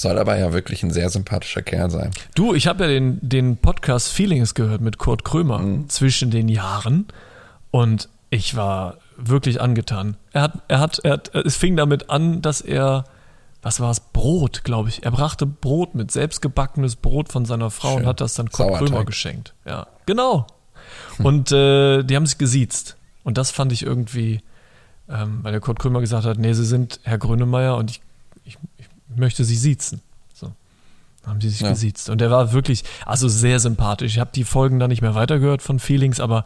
Soll 0.00 0.16
aber 0.16 0.38
ja 0.38 0.52
wirklich 0.52 0.84
ein 0.84 0.92
sehr 0.92 1.10
sympathischer 1.10 1.62
Kerl 1.62 1.90
sein. 1.90 2.12
Du, 2.36 2.54
ich 2.54 2.68
habe 2.68 2.84
ja 2.84 2.88
den, 2.88 3.18
den 3.20 3.56
Podcast 3.56 4.12
Feelings 4.12 4.54
gehört 4.54 4.80
mit 4.80 4.98
Kurt 4.98 5.24
Krömer 5.24 5.60
zwischen 5.88 6.30
den 6.30 6.48
Jahren 6.48 7.08
und 7.72 8.08
ich 8.30 8.54
war 8.54 8.98
wirklich 9.16 9.60
angetan. 9.60 10.16
Er 10.32 10.42
hat, 10.42 10.62
er 10.68 10.78
hat, 10.78 11.00
er 11.00 11.12
hat, 11.14 11.34
es 11.34 11.56
fing 11.56 11.76
damit 11.76 12.10
an, 12.10 12.42
dass 12.42 12.60
er, 12.60 13.06
was 13.60 13.80
war 13.80 13.90
es, 13.90 13.98
Brot, 13.98 14.62
glaube 14.62 14.88
ich. 14.88 15.02
Er 15.02 15.10
brachte 15.10 15.46
Brot 15.46 15.96
mit, 15.96 16.12
selbstgebackenes 16.12 16.94
Brot 16.94 17.32
von 17.32 17.44
seiner 17.44 17.72
Frau 17.72 17.94
Schön. 17.94 18.02
und 18.02 18.06
hat 18.06 18.20
das 18.20 18.34
dann 18.34 18.50
Kurt 18.50 18.68
Sauerteig. 18.68 18.88
Krömer 18.88 19.04
geschenkt. 19.04 19.54
Ja, 19.66 19.88
genau. 20.06 20.46
Und 21.18 21.50
äh, 21.50 22.04
die 22.04 22.14
haben 22.14 22.26
sich 22.26 22.38
gesiezt. 22.38 22.96
Und 23.24 23.36
das 23.36 23.50
fand 23.50 23.72
ich 23.72 23.82
irgendwie, 23.82 24.42
ähm, 25.08 25.40
weil 25.42 25.50
der 25.50 25.60
Kurt 25.60 25.80
Krömer 25.80 25.98
gesagt 26.00 26.24
hat, 26.24 26.38
nee, 26.38 26.52
Sie 26.52 26.64
sind 26.64 27.00
Herr 27.02 27.18
Grönemeyer 27.18 27.76
und 27.76 27.90
ich, 27.90 28.00
ich, 28.44 28.58
ich 28.76 28.86
möchte 29.16 29.44
Sie 29.44 29.56
siezen. 29.56 30.00
So. 30.34 30.52
Dann 31.22 31.30
haben 31.34 31.40
sie 31.40 31.50
sich 31.50 31.60
Ja. 31.60 31.70
gesiezt. 31.70 32.08
Und 32.10 32.20
der 32.20 32.30
war 32.30 32.52
wirklich, 32.52 32.84
also 33.06 33.28
sehr 33.28 33.58
sympathisch. 33.60 34.12
Ich 34.14 34.18
habe 34.18 34.30
die 34.34 34.44
Folgen 34.44 34.78
dann 34.78 34.90
nicht 34.90 35.02
mehr 35.02 35.14
weitergehört 35.14 35.62
von 35.62 35.78
Feelings, 35.78 36.20
aber 36.20 36.44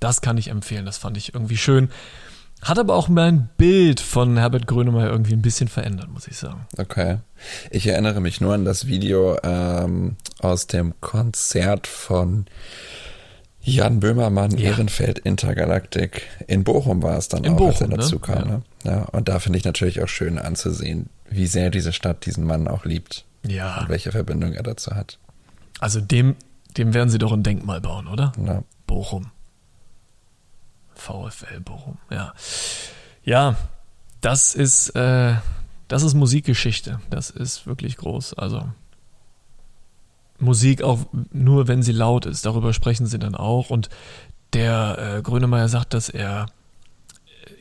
das 0.00 0.20
kann 0.20 0.38
ich 0.38 0.48
empfehlen. 0.48 0.86
Das 0.86 0.98
fand 0.98 1.16
ich 1.16 1.34
irgendwie 1.34 1.56
schön. 1.56 1.90
Hat 2.62 2.78
aber 2.80 2.96
auch 2.96 3.08
mein 3.08 3.48
Bild 3.56 4.00
von 4.00 4.36
Herbert 4.36 4.66
Grönemeyer 4.66 5.10
irgendwie 5.10 5.32
ein 5.32 5.42
bisschen 5.42 5.68
verändert, 5.68 6.08
muss 6.10 6.26
ich 6.26 6.36
sagen. 6.38 6.66
Okay. 6.76 7.18
Ich 7.70 7.86
erinnere 7.86 8.20
mich 8.20 8.40
nur 8.40 8.52
an 8.54 8.64
das 8.64 8.86
Video 8.88 9.38
ähm, 9.44 10.16
aus 10.40 10.66
dem 10.66 10.94
Konzert 11.00 11.86
von 11.86 12.46
Jan 13.74 14.00
Böhmermann, 14.00 14.52
Ja. 14.52 14.70
Ehrenfeld 14.70 15.18
Intergalaktik. 15.18 16.22
In 16.46 16.64
Bochum 16.64 17.02
war 17.02 17.16
es 17.18 17.28
dann 17.28 17.44
In 17.44 17.54
auch, 17.54 17.66
als 17.68 17.80
er 17.80 17.86
Bochum, 17.88 17.90
ne? 17.90 17.96
dazu 18.02 18.18
kam. 18.18 18.38
Ja. 18.38 18.44
Ne? 18.44 18.62
Ja, 18.84 19.02
und 19.12 19.28
da 19.28 19.38
finde 19.38 19.58
ich 19.58 19.64
natürlich 19.64 20.02
auch 20.02 20.08
schön 20.08 20.38
anzusehen, 20.38 21.08
wie 21.30 21.46
sehr 21.46 21.70
diese 21.70 21.92
Stadt 21.92 22.26
diesen 22.26 22.44
Mann 22.44 22.68
auch 22.68 22.84
liebt 22.84 23.24
Ja. 23.46 23.80
und 23.80 23.88
welche 23.88 24.12
Verbindung 24.12 24.52
er 24.52 24.62
dazu 24.62 24.92
hat. 24.94 25.18
Also 25.80 26.00
dem, 26.00 26.36
dem 26.76 26.94
werden 26.94 27.10
sie 27.10 27.18
doch 27.18 27.32
ein 27.32 27.42
Denkmal 27.42 27.80
bauen, 27.80 28.06
oder? 28.08 28.32
Ja. 28.44 28.62
Bochum. 28.86 29.30
VfL 30.94 31.60
Bochum, 31.60 31.98
ja. 32.10 32.32
Ja, 33.22 33.56
das 34.20 34.54
ist, 34.54 34.90
äh, 34.96 35.34
das 35.86 36.02
ist 36.02 36.14
Musikgeschichte. 36.14 37.00
Das 37.10 37.30
ist 37.30 37.66
wirklich 37.66 37.96
groß. 37.96 38.34
Also 38.34 38.66
Musik 40.38 40.82
auch 40.82 41.06
nur, 41.32 41.68
wenn 41.68 41.82
sie 41.82 41.92
laut 41.92 42.26
ist. 42.26 42.46
Darüber 42.46 42.72
sprechen 42.72 43.06
sie 43.06 43.18
dann 43.18 43.34
auch. 43.34 43.70
Und 43.70 43.88
der 44.52 45.16
äh, 45.16 45.22
Grönemeyer 45.22 45.68
sagt, 45.68 45.94
dass 45.94 46.08
er 46.08 46.46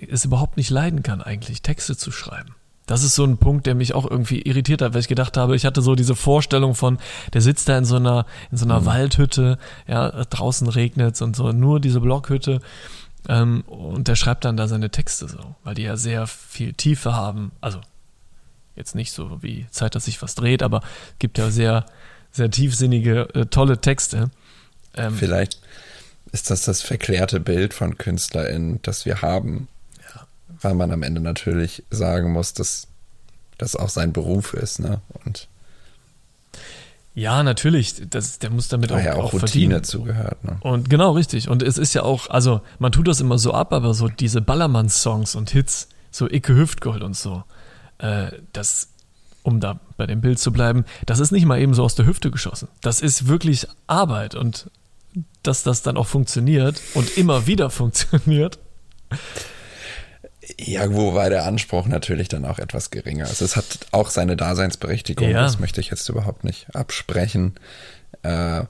es 0.10 0.26
überhaupt 0.26 0.58
nicht 0.58 0.70
leiden 0.70 1.04
kann, 1.04 1.22
eigentlich 1.22 1.62
Texte 1.62 1.98
zu 1.98 2.12
schreiben. 2.12 2.56
Das 2.86 3.04
ist 3.04 3.16
so 3.16 3.26
ein 3.26 3.38
Punkt, 3.38 3.66
der 3.66 3.76
mich 3.76 3.94
auch 3.94 4.10
irgendwie 4.10 4.42
irritiert 4.42 4.82
hat, 4.82 4.94
weil 4.94 5.02
ich 5.02 5.10
gedacht 5.10 5.36
habe, 5.36 5.58
ich 5.58 5.66
hatte 5.66 5.82
so 5.82 5.96
diese 5.96 6.16
Vorstellung 6.16 6.74
von, 6.74 7.00
der 7.34 7.42
sitzt 7.42 7.68
da 7.68 7.78
in 7.78 7.84
so 7.84 7.98
einer, 7.98 8.26
in 8.50 8.58
so 8.58 8.64
einer 8.64 8.80
mhm. 8.80 8.86
Waldhütte, 8.86 9.58
ja, 9.88 10.10
draußen 10.10 10.70
regnet 10.70 11.22
und 11.22 11.36
so, 11.36 11.52
nur 11.52 11.82
diese 11.82 12.00
Blockhütte. 12.00 12.62
Ähm, 13.28 13.62
und 13.68 14.08
der 14.08 14.16
schreibt 14.16 14.46
dann 14.46 14.56
da 14.56 14.70
seine 14.70 14.90
Texte 14.90 15.28
so, 15.28 15.56
weil 15.66 15.76
die 15.76 15.82
ja 15.82 15.98
sehr 15.98 16.28
viel 16.28 16.72
Tiefe 16.74 17.14
haben. 17.14 17.52
Also 17.60 17.82
jetzt 18.78 18.96
nicht 18.96 19.12
so 19.12 19.44
wie 19.44 19.68
Zeit, 19.70 19.96
dass 19.96 20.06
sich 20.06 20.22
was 20.22 20.36
dreht, 20.36 20.64
aber 20.64 20.82
gibt 21.20 21.38
ja 21.38 21.50
sehr, 21.50 21.86
sehr 22.32 22.52
tiefsinnige, 22.52 23.30
äh, 23.34 23.46
tolle 23.46 23.80
Texte. 23.80 24.30
Ähm, 24.96 25.16
Vielleicht 25.16 25.60
ist 26.32 26.50
das 26.50 26.66
das 26.66 26.82
verklärte 26.82 27.40
Bild 27.40 27.74
von 27.74 27.98
KünstlerInnen, 27.98 28.80
das 28.82 29.06
wir 29.06 29.22
haben 29.22 29.68
weil 30.62 30.74
man 30.74 30.92
am 30.92 31.04
Ende 31.04 31.22
natürlich 31.22 31.84
sagen 31.90 32.32
muss, 32.32 32.54
dass 32.54 32.88
das 33.58 33.76
auch 33.76 33.90
sein 33.90 34.14
Beruf 34.14 34.54
ist, 34.54 34.80
ne? 34.80 35.02
Und 35.26 35.48
ja, 37.14 37.42
natürlich. 37.42 37.96
Das, 38.12 38.38
der 38.38 38.52
muss 38.52 38.68
damit 38.68 38.92
auch, 38.92 39.00
ja 39.00 39.16
auch, 39.16 39.26
auch 39.26 39.34
Routine 39.34 39.40
verdienen. 39.40 39.84
zugehört. 39.84 40.44
Ne? 40.44 40.58
Und 40.62 40.88
genau 40.88 41.14
richtig. 41.14 41.50
Und 41.50 41.64
es 41.64 41.80
ist 41.80 41.96
ja 41.96 42.04
auch, 42.04 42.30
also 42.30 42.62
man 42.78 42.92
tut 42.92 43.08
das 43.08 43.20
immer 43.22 43.40
so 43.40 43.54
ab, 43.54 43.74
aber 43.74 43.96
so 43.96 44.08
diese 44.08 44.40
Ballermann-Songs 44.40 45.34
und 45.34 45.50
Hits, 45.50 45.90
so 46.12 46.30
Icke 46.30 46.56
Hüftgold 46.56 47.02
und 47.02 47.18
so, 47.18 47.44
äh, 47.98 48.34
das, 48.54 48.90
um 49.48 49.62
da 49.62 49.80
bei 49.96 50.06
dem 50.06 50.20
Bild 50.20 50.40
zu 50.40 50.52
bleiben, 50.52 50.84
das 51.06 51.22
ist 51.22 51.32
nicht 51.32 51.46
mal 51.46 51.58
eben 51.58 51.74
so 51.74 51.82
aus 51.82 51.96
der 51.96 52.06
Hüfte 52.06 52.32
geschossen. 52.32 52.68
Das 52.82 53.00
ist 53.00 53.30
wirklich 53.30 53.66
Arbeit 53.88 54.36
und 54.36 54.70
dass 55.42 55.64
das 55.64 55.84
dann 55.84 55.96
auch 55.96 56.06
funktioniert 56.06 56.82
und 56.96 57.18
immer 57.18 57.48
wieder 57.48 57.70
funktioniert. 57.70 58.60
Ja, 60.60 60.94
wobei 60.94 61.30
der 61.30 61.46
Anspruch 61.46 61.88
natürlich 61.88 62.28
dann 62.28 62.44
auch 62.44 62.60
etwas 62.60 62.92
geringer 62.92 63.24
ist. 63.24 63.42
Es 63.42 63.56
hat 63.56 63.88
auch 63.92 64.10
seine 64.10 64.36
Daseinsberechtigung, 64.36 65.30
ja. 65.30 65.42
das 65.44 65.60
möchte 65.60 65.80
ich 65.80 65.90
jetzt 65.90 66.10
überhaupt 66.10 66.44
nicht 66.44 66.76
absprechen. 66.76 67.56
Äh, 68.24 68.66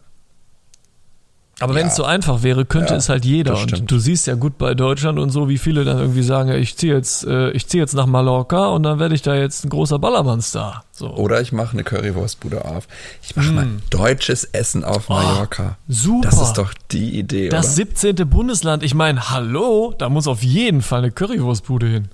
aber 1.59 1.73
wenn 1.73 1.87
es 1.87 1.95
so 1.95 2.03
einfach 2.03 2.43
wäre, 2.43 2.65
könnte 2.65 2.93
ja, 2.93 2.97
es 2.97 3.09
halt 3.09 3.25
jeder. 3.25 3.57
Und 3.57 3.89
du 3.89 3.97
siehst 3.97 4.27
ja 4.27 4.35
gut 4.35 4.59
bei 4.59 4.75
Deutschland 4.75 5.17
und 5.17 5.31
so, 5.31 5.49
wie 5.49 5.57
viele 5.57 5.85
dann 5.85 5.97
irgendwie 5.97 6.21
sagen, 6.21 6.51
ich 6.51 6.77
ziehe 6.77 6.93
jetzt, 6.93 7.25
äh, 7.25 7.49
ich 7.51 7.67
ziehe 7.67 7.81
jetzt 7.81 7.95
nach 7.95 8.05
Mallorca 8.05 8.67
und 8.67 8.83
dann 8.83 8.99
werde 8.99 9.15
ich 9.15 9.23
da 9.23 9.33
jetzt 9.33 9.65
ein 9.65 9.69
großer 9.69 9.97
Ballermann-Star. 9.97 10.83
So. 10.91 11.09
Oder 11.09 11.41
ich 11.41 11.51
mache 11.51 11.73
eine 11.73 11.83
Currywurstbude 11.83 12.63
auf. 12.63 12.87
Ich 13.23 13.35
mache 13.35 13.51
mm. 13.51 13.55
mal 13.55 13.67
deutsches 13.89 14.43
Essen 14.43 14.83
auf 14.83 15.09
oh, 15.09 15.13
Mallorca. 15.13 15.77
Oh, 15.79 15.83
super. 15.91 16.29
Das 16.29 16.41
ist 16.41 16.53
doch 16.53 16.73
die 16.91 17.17
Idee, 17.17 17.49
Das 17.49 17.65
oder? 17.65 17.73
17. 17.73 18.15
Bundesland. 18.29 18.83
Ich 18.83 18.93
meine, 18.93 19.31
hallo, 19.31 19.95
da 19.97 20.09
muss 20.09 20.27
auf 20.27 20.43
jeden 20.43 20.83
Fall 20.83 20.99
eine 20.99 21.11
Currywurstbude 21.11 21.87
hin. 21.87 22.09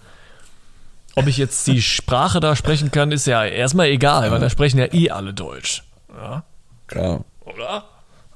Ob 1.16 1.28
ich 1.28 1.38
jetzt 1.38 1.68
die 1.68 1.82
Sprache 1.82 2.40
da 2.40 2.56
sprechen 2.56 2.92
kann, 2.92 3.12
ist 3.12 3.28
ja 3.28 3.44
erstmal 3.44 3.88
egal, 3.88 4.28
ja. 4.28 4.32
weil 4.32 4.40
da 4.40 4.50
sprechen 4.50 4.80
ja 4.80 4.92
eh 4.94 5.10
alle 5.10 5.34
Deutsch. 5.34 5.84
Ja. 6.16 6.44
Klar. 6.88 7.26
Oder? 7.46 7.84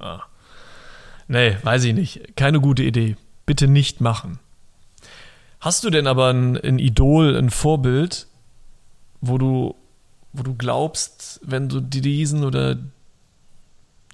Ja. 0.00 0.22
Nee, 1.28 1.56
weiß 1.62 1.84
ich 1.84 1.94
nicht. 1.94 2.36
Keine 2.36 2.60
gute 2.60 2.82
Idee. 2.82 3.16
Bitte 3.46 3.68
nicht 3.68 4.00
machen. 4.00 4.38
Hast 5.60 5.84
du 5.84 5.90
denn 5.90 6.06
aber 6.06 6.28
ein, 6.28 6.56
ein 6.56 6.78
Idol, 6.78 7.36
ein 7.36 7.50
Vorbild, 7.50 8.26
wo 9.20 9.38
du, 9.38 9.74
wo 10.32 10.42
du 10.42 10.54
glaubst, 10.54 11.40
wenn 11.42 11.68
du 11.68 11.80
diesen 11.80 12.44
oder 12.44 12.76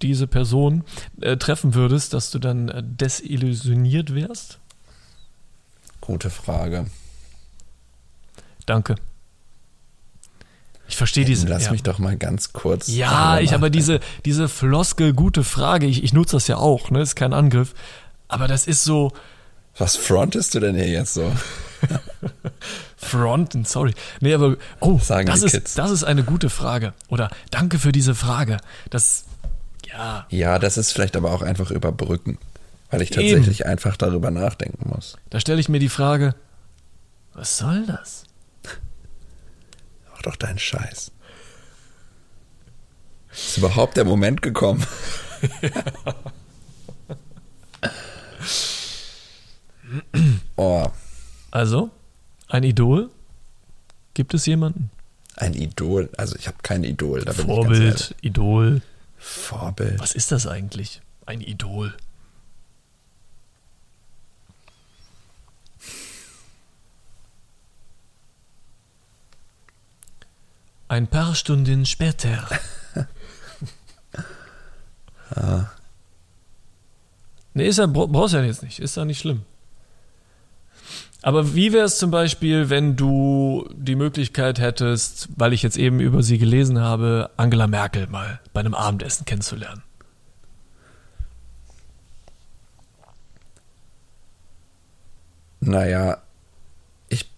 diese 0.03 0.27
Person 0.27 0.85
äh, 1.21 1.37
treffen 1.37 1.75
würdest, 1.75 2.13
dass 2.15 2.31
du 2.31 2.39
dann 2.39 2.69
äh, 2.69 2.83
desillusioniert 2.85 4.15
wärst? 4.15 4.59
Gute 6.01 6.31
Frage. 6.31 6.87
Danke. 8.67 8.97
Ich 10.89 10.97
verstehe 10.97 11.25
diese. 11.25 11.47
Lass 11.47 11.67
ja. 11.67 11.73
mich 11.73 11.83
doch 11.83 11.99
mal 11.99 12.17
ganz 12.17 12.53
kurz. 12.53 12.89
Ja, 12.89 13.39
ich 13.39 13.55
aber 13.55 13.71
diese, 13.71 14.01
diese 14.25 14.49
Floskel, 14.49 15.13
gute 15.13 15.45
Frage, 15.45 15.87
ich, 15.87 16.05
ich 16.05 16.13
nutze 16.13 16.37
das 16.37 16.47
ja 16.47 16.57
auch, 16.57 16.91
ne? 16.91 17.01
Ist 17.01 17.17
kein 17.17 17.33
Angriff. 17.33 17.75
Aber 18.29 18.49
das 18.49 18.67
ist 18.67 18.85
so. 18.85 19.13
Was 19.79 19.97
frontest 19.97 20.55
du 20.55 20.61
denn 20.61 20.77
hier 20.77 20.89
jetzt 20.89 21.15
so? 21.15 21.33
Fronten, 22.97 23.65
sorry. 23.65 23.95
Nee, 24.21 24.35
aber 24.35 24.57
oh, 24.81 24.99
Sagen 24.99 25.27
das, 25.27 25.43
ist, 25.43 25.53
Kids. 25.53 25.75
das 25.75 25.91
ist 25.91 26.05
eine 26.05 26.23
gute 26.23 26.49
Frage. 26.49 26.95
Oder 27.09 27.31
danke 27.51 27.79
für 27.79 27.93
diese 27.93 28.15
Frage. 28.15 28.59
Das, 28.91 29.25
ja. 29.87 30.27
Ja, 30.31 30.59
das 30.59 30.79
ist 30.79 30.93
vielleicht 30.93 31.17
aber 31.17 31.33
auch 31.33 31.43
einfach 31.43 31.71
überbrücken, 31.71 32.39
weil 32.91 33.03
ich 33.03 33.11
tatsächlich 33.11 33.61
Eben. 33.61 33.71
einfach 33.71 33.97
darüber 33.97 34.31
nachdenken 34.31 34.91
muss. 34.91 35.17
Da 35.31 35.41
stelle 35.41 35.61
ich 35.61 35.69
mir 35.69 35.81
die 35.81 35.89
Frage, 35.89 36.35
was 37.35 37.59
soll 37.59 37.85
das? 37.87 38.25
Doch 40.27 40.37
deinen 40.37 40.59
Scheiß. 40.59 41.11
Ist 43.33 43.59
überhaupt 43.59 43.97
der 43.97 44.05
Moment 44.05 44.43
gekommen? 44.43 44.87
oh. 50.57 50.87
Also, 51.51 51.91
ein 52.49 52.63
Idol? 52.63 53.11
Gibt 54.15 54.35
es 54.35 54.47
jemanden? 54.47 54.91
Ein 55.37 55.55
Idol? 55.55 56.09
Also 56.17 56.37
ich 56.37 56.47
habe 56.47 56.59
kein 56.63 56.85
Idol. 56.85 57.23
Vorbild, 57.23 58.15
Idol. 58.21 58.83
Vorbild. 59.19 59.99
Was 59.99 60.15
ist 60.15 60.31
das 60.31 60.47
eigentlich? 60.47 61.01
Ein 61.27 61.41
Idol. 61.41 61.95
Ein 70.95 71.09
paar 71.09 71.35
Stunden 71.35 71.87
später. 71.87 72.49
ah. 75.35 75.65
Nee, 77.53 77.67
ist 77.67 77.79
ja, 77.79 77.87
brauchst 77.87 78.35
ja 78.35 78.45
jetzt 78.45 78.63
nicht. 78.63 78.79
Ist 78.79 78.97
ja 78.97 79.05
nicht 79.05 79.19
schlimm. 79.19 79.43
Aber 81.21 81.57
wie 81.57 81.73
wäre 81.73 81.87
es 81.87 81.99
zum 81.99 82.13
Beispiel, 82.13 82.71
wenn 82.71 82.95
du 82.95 83.69
die 83.75 83.97
Möglichkeit 83.97 84.61
hättest, 84.61 85.31
weil 85.35 85.53
ich 85.53 85.65
jetzt 85.65 85.77
eben 85.77 85.99
über 85.99 86.23
sie 86.23 86.39
gelesen 86.39 86.79
habe, 86.79 87.29
Angela 87.37 87.67
Merkel 87.67 88.07
mal 88.07 88.39
bei 88.53 88.61
einem 88.61 88.75
Abendessen 88.75 89.25
kennenzulernen? 89.25 89.83
Naja, 95.59 96.23
ich, 97.09 97.29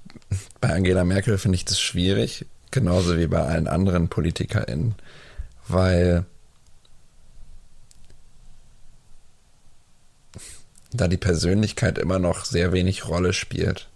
bei 0.60 0.74
Angela 0.74 1.04
Merkel 1.04 1.38
finde 1.38 1.56
ich 1.56 1.64
das 1.64 1.80
schwierig, 1.80 2.44
genauso 2.70 3.16
wie 3.16 3.26
bei 3.26 3.42
allen 3.42 3.68
anderen 3.68 4.08
PolitikerInnen, 4.08 4.94
weil 5.68 6.24
da 10.92 11.08
die 11.08 11.16
Persönlichkeit 11.16 11.98
immer 11.98 12.18
noch 12.18 12.44
sehr 12.44 12.72
wenig 12.72 13.08
Rolle 13.08 13.32
spielt. 13.32 13.88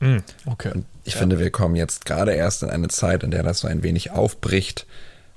Mm, 0.00 0.18
okay. 0.46 0.72
Und 0.74 0.86
ich 1.04 1.14
ja. 1.14 1.20
finde, 1.20 1.38
wir 1.38 1.50
kommen 1.50 1.76
jetzt 1.76 2.04
gerade 2.04 2.32
erst 2.32 2.62
in 2.62 2.70
eine 2.70 2.88
Zeit, 2.88 3.22
in 3.22 3.30
der 3.30 3.42
das 3.42 3.60
so 3.60 3.68
ein 3.68 3.82
wenig 3.82 4.10
aufbricht, 4.10 4.86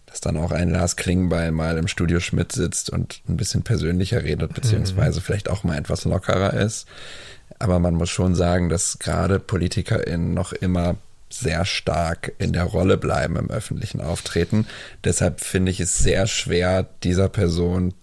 dass 0.05 0.21
dann 0.21 0.37
auch 0.37 0.51
ein 0.51 0.69
Lars 0.69 0.97
Klingbeil 0.97 1.51
mal 1.51 1.77
im 1.77 1.87
Studio 1.87 2.19
Schmidt 2.19 2.51
sitzt 2.51 2.89
und 2.89 3.21
ein 3.27 3.37
bisschen 3.37 3.63
persönlicher 3.63 4.23
redet, 4.23 4.53
beziehungsweise 4.53 5.19
mhm. 5.19 5.23
vielleicht 5.23 5.49
auch 5.49 5.63
mal 5.63 5.77
etwas 5.77 6.05
lockerer 6.05 6.53
ist. 6.53 6.87
Aber 7.59 7.79
man 7.79 7.95
muss 7.95 8.09
schon 8.09 8.35
sagen, 8.35 8.69
dass 8.69 8.99
gerade 8.99 9.39
PolitikerInnen 9.39 10.33
noch 10.33 10.51
immer 10.51 10.95
sehr 11.33 11.65
stark 11.65 12.33
in 12.37 12.53
der 12.53 12.63
Rolle 12.63 12.97
bleiben 12.97 13.35
im 13.35 13.49
öffentlichen 13.49 14.01
Auftreten. 14.01 14.67
Deshalb 15.03 15.41
finde 15.41 15.71
ich 15.71 15.79
es 15.79 15.97
sehr 15.99 16.27
schwer, 16.27 16.87
dieser 17.03 17.29
Person 17.29 17.93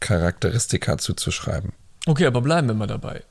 Charakteristika 0.00 0.98
zuzuschreiben. 0.98 1.72
Okay, 2.06 2.26
aber 2.26 2.40
bleiben 2.40 2.68
wir 2.68 2.74
mal 2.74 2.86
dabei. 2.86 3.22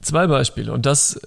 Zwei 0.00 0.26
Beispiele 0.26 0.72
und 0.72 0.86
das 0.86 1.20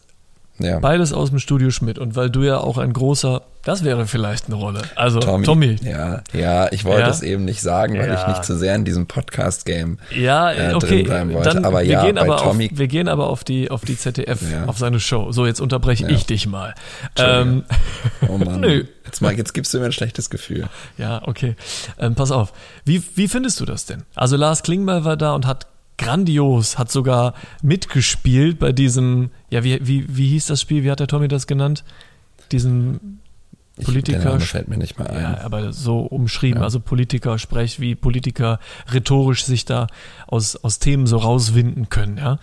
ja. 0.59 0.79
Beides 0.79 1.13
aus 1.13 1.29
dem 1.29 1.39
Studio 1.39 1.71
Schmidt. 1.71 1.97
Und 1.97 2.15
weil 2.15 2.29
du 2.29 2.43
ja 2.43 2.59
auch 2.59 2.77
ein 2.77 2.93
großer, 2.93 3.41
das 3.63 3.83
wäre 3.83 4.05
vielleicht 4.07 4.47
eine 4.47 4.55
Rolle. 4.55 4.81
Also 4.95 5.19
Tommy. 5.19 5.45
Tommy. 5.45 5.75
Ja, 5.81 6.21
ja, 6.33 6.71
ich 6.71 6.85
wollte 6.85 7.01
ja. 7.01 7.09
es 7.09 7.21
eben 7.21 7.45
nicht 7.45 7.61
sagen, 7.61 7.97
weil 7.97 8.07
ja. 8.07 8.21
ich 8.21 8.27
nicht 8.27 8.43
zu 8.43 8.57
sehr 8.57 8.75
in 8.75 8.85
diesem 8.85 9.07
Podcast-Game 9.07 9.97
ja, 10.15 10.51
äh, 10.51 10.73
okay. 10.73 10.87
drin 10.87 11.03
bleiben 11.05 11.33
wollte. 11.33 11.49
Dann, 11.49 11.65
aber 11.65 11.81
wir 11.81 11.87
ja, 11.87 12.05
gehen 12.05 12.15
bei 12.15 12.21
aber 12.21 12.37
Tommy. 12.37 12.69
Auf, 12.71 12.77
wir 12.77 12.87
gehen 12.87 13.07
aber 13.07 13.27
auf 13.27 13.43
die, 13.43 13.71
auf 13.71 13.81
die 13.81 13.97
ZDF, 13.97 14.41
auf 14.67 14.77
seine 14.77 14.99
Show. 14.99 15.31
So, 15.31 15.45
jetzt 15.45 15.61
unterbreche 15.61 16.07
ich 16.09 16.25
dich 16.25 16.47
mal. 16.47 16.75
Ähm, 17.17 17.63
oh 18.27 18.37
Mann. 18.37 18.59
Nö. 18.61 18.85
Jetzt, 19.05 19.21
mal, 19.21 19.33
jetzt 19.33 19.53
gibst 19.53 19.73
du 19.73 19.79
mir 19.79 19.85
ein 19.85 19.91
schlechtes 19.91 20.29
Gefühl. 20.29 20.67
Ja, 20.97 21.21
okay. 21.27 21.55
Ähm, 21.99 22.15
pass 22.15 22.31
auf. 22.31 22.53
Wie, 22.85 23.03
wie 23.15 23.27
findest 23.27 23.59
du 23.59 23.65
das 23.65 23.85
denn? 23.85 24.03
Also 24.15 24.37
Lars 24.37 24.63
Klingbeil 24.63 25.03
war 25.05 25.17
da 25.17 25.33
und 25.33 25.45
hat 25.45 25.67
grandios, 26.01 26.77
hat 26.77 26.91
sogar 26.91 27.33
mitgespielt 27.61 28.59
bei 28.59 28.71
diesem, 28.71 29.29
ja, 29.49 29.63
wie, 29.63 29.79
wie, 29.85 30.05
wie 30.09 30.29
hieß 30.29 30.47
das 30.47 30.61
Spiel, 30.61 30.83
wie 30.83 30.91
hat 30.91 30.99
der 30.99 31.07
Tommy 31.07 31.27
das 31.27 31.47
genannt? 31.47 31.83
Diesen 32.51 33.19
Politiker. 33.83 34.37
Ich, 34.37 34.45
fällt 34.45 34.67
mir 34.67 34.77
nicht 34.77 34.99
mal 34.99 35.07
ein. 35.07 35.21
Ja, 35.21 35.41
aber 35.41 35.73
so 35.73 35.99
umschrieben, 35.99 36.59
ja. 36.59 36.65
also 36.65 36.79
Politiker 36.79 37.39
sprech, 37.39 37.79
wie 37.79 37.95
Politiker 37.95 38.59
rhetorisch 38.91 39.45
sich 39.45 39.65
da 39.65 39.87
aus, 40.27 40.55
aus 40.57 40.79
Themen 40.79 41.07
so 41.07 41.17
rauswinden 41.17 41.89
können, 41.89 42.17
ja. 42.17 42.39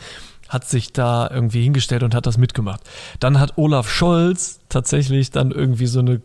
hat 0.48 0.68
sich 0.68 0.92
da 0.92 1.28
irgendwie 1.30 1.62
hingestellt 1.62 2.02
und 2.02 2.14
hat 2.14 2.26
das 2.26 2.38
mitgemacht. 2.38 2.80
Dann 3.20 3.38
hat 3.38 3.58
Olaf 3.58 3.90
Scholz 3.90 4.60
tatsächlich 4.68 5.30
dann 5.30 5.50
irgendwie 5.50 5.86
so 5.86 6.00
eine 6.00 6.20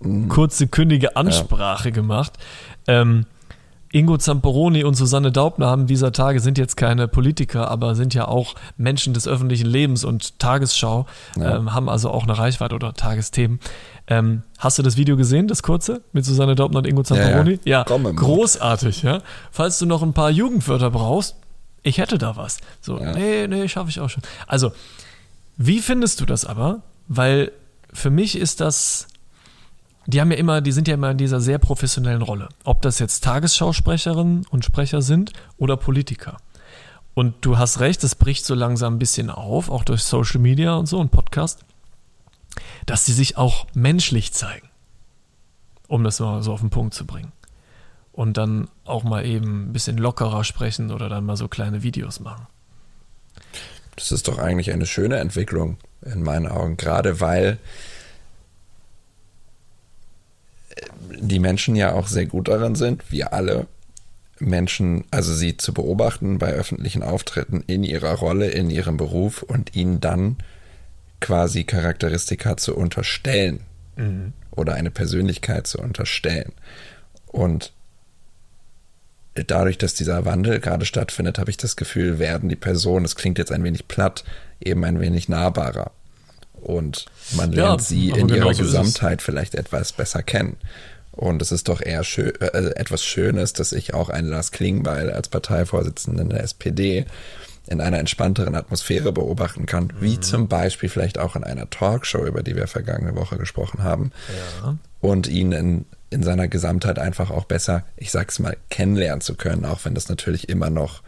mhm. 0.00 0.28
kurze, 0.28 0.68
kündige 0.68 1.16
Ansprache 1.16 1.88
ja. 1.88 1.94
gemacht. 1.94 2.34
Ähm, 2.86 3.26
Ingo 3.96 4.18
Zamperoni 4.18 4.84
und 4.84 4.92
Susanne 4.92 5.32
Daubner 5.32 5.68
haben 5.68 5.86
dieser 5.86 6.12
Tage, 6.12 6.40
sind 6.40 6.58
jetzt 6.58 6.76
keine 6.76 7.08
Politiker, 7.08 7.70
aber 7.70 7.94
sind 7.94 8.12
ja 8.12 8.28
auch 8.28 8.54
Menschen 8.76 9.14
des 9.14 9.26
öffentlichen 9.26 9.66
Lebens 9.66 10.04
und 10.04 10.38
Tagesschau, 10.38 11.06
ja. 11.34 11.56
ähm, 11.56 11.72
haben 11.72 11.88
also 11.88 12.10
auch 12.10 12.24
eine 12.24 12.36
Reichweite 12.36 12.74
oder 12.74 12.92
Tagesthemen. 12.92 13.58
Ähm, 14.06 14.42
hast 14.58 14.78
du 14.78 14.82
das 14.82 14.98
Video 14.98 15.16
gesehen, 15.16 15.48
das 15.48 15.62
kurze, 15.62 16.02
mit 16.12 16.26
Susanne 16.26 16.54
Daubner 16.54 16.80
und 16.80 16.86
Ingo 16.86 17.04
Zamperoni? 17.04 17.58
Ja, 17.64 17.86
ja. 17.88 17.96
ja 17.96 18.12
großartig, 18.12 19.00
ja. 19.02 19.22
Falls 19.50 19.78
du 19.78 19.86
noch 19.86 20.02
ein 20.02 20.12
paar 20.12 20.30
Jugendwörter 20.30 20.90
brauchst, 20.90 21.36
ich 21.82 21.96
hätte 21.96 22.18
da 22.18 22.36
was. 22.36 22.58
So, 22.82 23.00
ja. 23.00 23.12
nee, 23.14 23.46
nee, 23.46 23.66
schaffe 23.66 23.88
ich 23.88 24.00
auch 24.00 24.10
schon. 24.10 24.22
Also, 24.46 24.72
wie 25.56 25.80
findest 25.80 26.20
du 26.20 26.26
das 26.26 26.44
aber? 26.44 26.82
Weil 27.08 27.50
für 27.94 28.10
mich 28.10 28.36
ist 28.36 28.60
das 28.60 29.06
die 30.06 30.20
haben 30.20 30.30
ja 30.30 30.36
immer, 30.36 30.60
die 30.60 30.72
sind 30.72 30.88
ja 30.88 30.94
immer 30.94 31.10
in 31.10 31.18
dieser 31.18 31.40
sehr 31.40 31.58
professionellen 31.58 32.22
Rolle. 32.22 32.48
Ob 32.64 32.82
das 32.82 32.98
jetzt 32.98 33.24
Tagesschausprecherinnen 33.24 34.46
und 34.50 34.64
Sprecher 34.64 35.02
sind 35.02 35.32
oder 35.58 35.76
Politiker. 35.76 36.38
Und 37.14 37.34
du 37.40 37.58
hast 37.58 37.80
recht, 37.80 38.04
es 38.04 38.14
bricht 38.14 38.44
so 38.44 38.54
langsam 38.54 38.96
ein 38.96 38.98
bisschen 38.98 39.30
auf, 39.30 39.70
auch 39.70 39.84
durch 39.84 40.02
Social 40.04 40.40
Media 40.40 40.74
und 40.74 40.86
so 40.86 41.00
und 41.00 41.10
Podcast, 41.10 41.60
dass 42.84 43.04
sie 43.04 43.12
sich 43.12 43.36
auch 43.36 43.66
menschlich 43.74 44.32
zeigen. 44.32 44.68
Um 45.88 46.04
das 46.04 46.20
mal 46.20 46.42
so 46.42 46.52
auf 46.52 46.60
den 46.60 46.70
Punkt 46.70 46.94
zu 46.94 47.06
bringen. 47.06 47.32
Und 48.12 48.36
dann 48.36 48.68
auch 48.84 49.02
mal 49.02 49.24
eben 49.24 49.68
ein 49.68 49.72
bisschen 49.72 49.98
lockerer 49.98 50.44
sprechen 50.44 50.90
oder 50.90 51.08
dann 51.08 51.24
mal 51.24 51.36
so 51.36 51.48
kleine 51.48 51.82
Videos 51.82 52.20
machen. 52.20 52.46
Das 53.96 54.12
ist 54.12 54.28
doch 54.28 54.38
eigentlich 54.38 54.72
eine 54.72 54.86
schöne 54.86 55.16
Entwicklung 55.16 55.78
in 56.02 56.22
meinen 56.22 56.46
Augen, 56.46 56.76
gerade 56.76 57.20
weil 57.20 57.58
die 61.18 61.38
Menschen 61.38 61.76
ja 61.76 61.92
auch 61.92 62.06
sehr 62.06 62.26
gut 62.26 62.48
darin 62.48 62.74
sind, 62.74 63.10
wir 63.10 63.32
alle 63.32 63.66
Menschen, 64.38 65.04
also 65.10 65.32
sie 65.32 65.56
zu 65.56 65.72
beobachten 65.72 66.38
bei 66.38 66.52
öffentlichen 66.52 67.02
Auftritten 67.02 67.64
in 67.66 67.84
ihrer 67.84 68.14
Rolle, 68.14 68.48
in 68.48 68.70
ihrem 68.70 68.96
Beruf 68.96 69.42
und 69.42 69.74
ihnen 69.74 70.00
dann 70.00 70.36
quasi 71.20 71.64
Charakteristika 71.64 72.56
zu 72.56 72.76
unterstellen 72.76 73.60
mhm. 73.96 74.32
oder 74.50 74.74
eine 74.74 74.90
Persönlichkeit 74.90 75.66
zu 75.66 75.78
unterstellen. 75.78 76.52
Und 77.26 77.72
dadurch, 79.34 79.78
dass 79.78 79.94
dieser 79.94 80.24
Wandel 80.24 80.60
gerade 80.60 80.84
stattfindet, 80.84 81.38
habe 81.38 81.50
ich 81.50 81.56
das 81.56 81.76
Gefühl, 81.76 82.18
werden 82.18 82.48
die 82.48 82.56
Personen, 82.56 83.04
das 83.04 83.16
klingt 83.16 83.38
jetzt 83.38 83.52
ein 83.52 83.64
wenig 83.64 83.88
platt, 83.88 84.24
eben 84.60 84.84
ein 84.84 85.00
wenig 85.00 85.28
nahbarer. 85.28 85.92
Und 86.66 87.06
man 87.36 87.52
lernt 87.52 87.80
ja, 87.80 87.86
sie 87.86 88.10
in 88.10 88.28
ihrer 88.28 88.52
Gesamtheit 88.52 89.22
vielleicht 89.22 89.54
etwas 89.54 89.92
besser 89.92 90.24
kennen. 90.24 90.56
Und 91.12 91.40
es 91.40 91.52
ist 91.52 91.68
doch 91.68 91.80
eher 91.80 92.02
schön, 92.02 92.32
äh, 92.40 92.72
etwas 92.74 93.04
Schönes, 93.04 93.52
dass 93.52 93.70
ich 93.70 93.94
auch 93.94 94.08
einen 94.08 94.28
Lars 94.28 94.50
Klingbeil 94.50 95.12
als 95.12 95.28
Parteivorsitzenden 95.28 96.28
der 96.28 96.42
SPD 96.42 97.06
in 97.68 97.80
einer 97.80 98.00
entspannteren 98.00 98.56
Atmosphäre 98.56 99.12
beobachten 99.12 99.66
kann, 99.66 99.84
mhm. 99.84 100.00
wie 100.00 100.18
zum 100.18 100.48
Beispiel 100.48 100.88
vielleicht 100.88 101.18
auch 101.18 101.36
in 101.36 101.44
einer 101.44 101.70
Talkshow, 101.70 102.26
über 102.26 102.42
die 102.42 102.56
wir 102.56 102.66
vergangene 102.66 103.14
Woche 103.14 103.38
gesprochen 103.38 103.84
haben. 103.84 104.10
Ja. 104.60 104.76
Und 105.00 105.28
ihn 105.28 105.52
in, 105.52 105.84
in 106.10 106.24
seiner 106.24 106.48
Gesamtheit 106.48 106.98
einfach 106.98 107.30
auch 107.30 107.44
besser, 107.44 107.84
ich 107.96 108.10
sag's 108.10 108.40
mal, 108.40 108.56
kennenlernen 108.70 109.20
zu 109.20 109.36
können, 109.36 109.64
auch 109.64 109.84
wenn 109.84 109.94
das 109.94 110.08
natürlich 110.08 110.48
immer 110.48 110.70
noch 110.70 111.02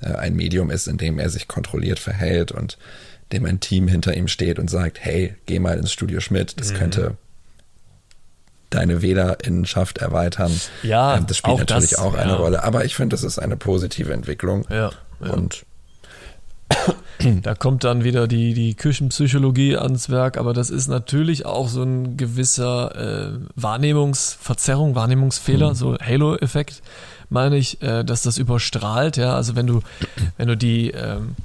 äh, 0.00 0.14
ein 0.14 0.34
Medium 0.34 0.70
ist, 0.70 0.88
in 0.88 0.96
dem 0.96 1.18
er 1.18 1.28
sich 1.28 1.48
kontrolliert 1.48 1.98
verhält 1.98 2.50
und 2.50 2.78
dem 3.32 3.44
ein 3.44 3.60
Team 3.60 3.88
hinter 3.88 4.14
ihm 4.14 4.28
steht 4.28 4.58
und 4.58 4.68
sagt, 4.68 4.98
hey, 5.00 5.34
geh 5.46 5.58
mal 5.58 5.78
ins 5.78 5.92
Studio 5.92 6.20
Schmidt, 6.20 6.60
das 6.60 6.72
mhm. 6.72 6.76
könnte 6.76 7.16
deine 8.70 9.02
Wählerinnenschaft 9.02 9.98
erweitern. 9.98 10.52
Ja, 10.82 11.16
ähm, 11.16 11.26
das 11.26 11.36
spielt 11.36 11.54
auch 11.54 11.58
natürlich 11.60 11.90
das, 11.90 11.98
auch 11.98 12.14
eine 12.14 12.32
ja. 12.32 12.36
Rolle. 12.36 12.64
Aber 12.64 12.84
ich 12.84 12.94
finde, 12.94 13.14
das 13.14 13.22
ist 13.22 13.38
eine 13.38 13.56
positive 13.56 14.12
Entwicklung. 14.12 14.66
Ja, 14.70 14.90
ja. 15.22 15.30
Und 15.30 15.64
da 17.42 17.54
kommt 17.54 17.84
dann 17.84 18.02
wieder 18.04 18.26
die, 18.26 18.54
die 18.54 18.74
Küchenpsychologie 18.74 19.76
ans 19.76 20.08
Werk, 20.10 20.38
aber 20.38 20.54
das 20.54 20.70
ist 20.70 20.88
natürlich 20.88 21.44
auch 21.46 21.68
so 21.68 21.82
ein 21.82 22.16
gewisser 22.16 23.34
äh, 23.34 23.38
Wahrnehmungsverzerrung, 23.54 24.94
Wahrnehmungsfehler, 24.94 25.70
mhm. 25.70 25.74
so 25.74 25.98
Halo-Effekt, 25.98 26.82
meine 27.28 27.56
ich, 27.56 27.82
äh, 27.82 28.04
dass 28.04 28.22
das 28.22 28.38
überstrahlt, 28.38 29.16
ja. 29.16 29.34
Also 29.34 29.54
wenn 29.54 29.66
du, 29.66 29.82
wenn 30.36 30.48
du 30.48 30.56
die 30.56 30.90
ähm, 30.90 31.36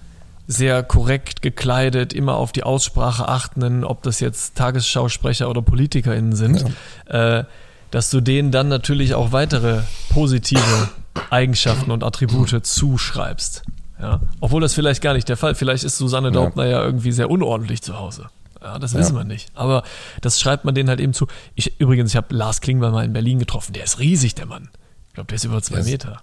sehr 0.47 0.81
korrekt 0.81 1.41
gekleidet, 1.41 2.13
immer 2.13 2.37
auf 2.37 2.53
die 2.53 2.63
Aussprache 2.63 3.27
achten, 3.27 3.83
ob 3.83 4.01
das 4.03 4.21
jetzt 4.21 4.55
Tagesschausprecher 4.55 5.49
oder 5.49 5.61
PolitikerInnen 5.61 6.35
sind, 6.35 6.63
ja. 7.09 7.39
äh, 7.39 7.45
dass 7.91 8.09
du 8.09 8.21
denen 8.21 8.51
dann 8.51 8.69
natürlich 8.69 9.13
auch 9.13 9.33
weitere 9.33 9.81
positive 10.09 10.89
Eigenschaften 11.29 11.91
und 11.91 12.03
Attribute 12.03 12.65
zuschreibst. 12.65 13.63
Ja? 14.01 14.21
Obwohl 14.39 14.61
das 14.61 14.73
vielleicht 14.73 15.01
gar 15.01 15.13
nicht 15.13 15.27
der 15.27 15.37
Fall. 15.37 15.55
Vielleicht 15.55 15.83
ist 15.83 15.97
Susanne 15.97 16.31
Daubner 16.31 16.65
ja, 16.65 16.71
ja 16.71 16.83
irgendwie 16.83 17.11
sehr 17.11 17.29
unordentlich 17.29 17.81
zu 17.81 17.97
Hause. 17.97 18.29
Ja, 18.61 18.79
das 18.79 18.93
wissen 18.93 19.15
ja. 19.15 19.21
wir 19.21 19.25
nicht. 19.25 19.49
Aber 19.53 19.83
das 20.21 20.39
schreibt 20.39 20.65
man 20.65 20.75
denen 20.75 20.89
halt 20.89 20.99
eben 20.99 21.13
zu. 21.13 21.27
Ich, 21.55 21.79
übrigens, 21.79 22.11
ich 22.11 22.17
habe 22.17 22.33
Lars 22.35 22.61
Klingbeil 22.61 22.91
mal 22.91 23.05
in 23.05 23.13
Berlin 23.13 23.39
getroffen. 23.39 23.73
Der 23.73 23.83
ist 23.83 23.99
riesig, 23.99 24.35
der 24.35 24.45
Mann. 24.45 24.69
Ich 25.09 25.13
glaube, 25.13 25.27
der 25.27 25.35
ist 25.35 25.45
über 25.45 25.61
zwei 25.61 25.77
das 25.77 25.87
Meter. 25.87 26.21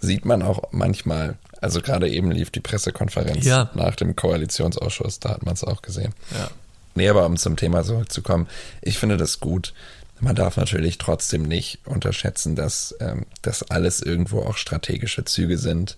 Sieht 0.00 0.24
man 0.24 0.42
auch 0.42 0.62
manchmal 0.70 1.36
also 1.60 1.80
gerade 1.80 2.08
eben 2.08 2.30
lief 2.30 2.50
die 2.50 2.60
Pressekonferenz 2.60 3.44
ja. 3.44 3.70
nach 3.74 3.96
dem 3.96 4.14
Koalitionsausschuss, 4.16 5.20
da 5.20 5.30
hat 5.30 5.44
man 5.44 5.54
es 5.54 5.64
auch 5.64 5.82
gesehen. 5.82 6.14
Ja. 6.32 6.50
Nee, 6.94 7.08
aber 7.08 7.26
um 7.26 7.36
zum 7.36 7.56
Thema 7.56 7.84
zurückzukommen, 7.84 8.48
ich 8.82 8.98
finde 8.98 9.16
das 9.16 9.40
gut. 9.40 9.74
Man 10.20 10.34
darf 10.34 10.56
natürlich 10.56 10.98
trotzdem 10.98 11.44
nicht 11.44 11.86
unterschätzen, 11.86 12.56
dass 12.56 12.94
ähm, 12.98 13.26
das 13.42 13.70
alles 13.70 14.02
irgendwo 14.02 14.40
auch 14.40 14.56
strategische 14.56 15.24
Züge 15.24 15.58
sind. 15.58 15.96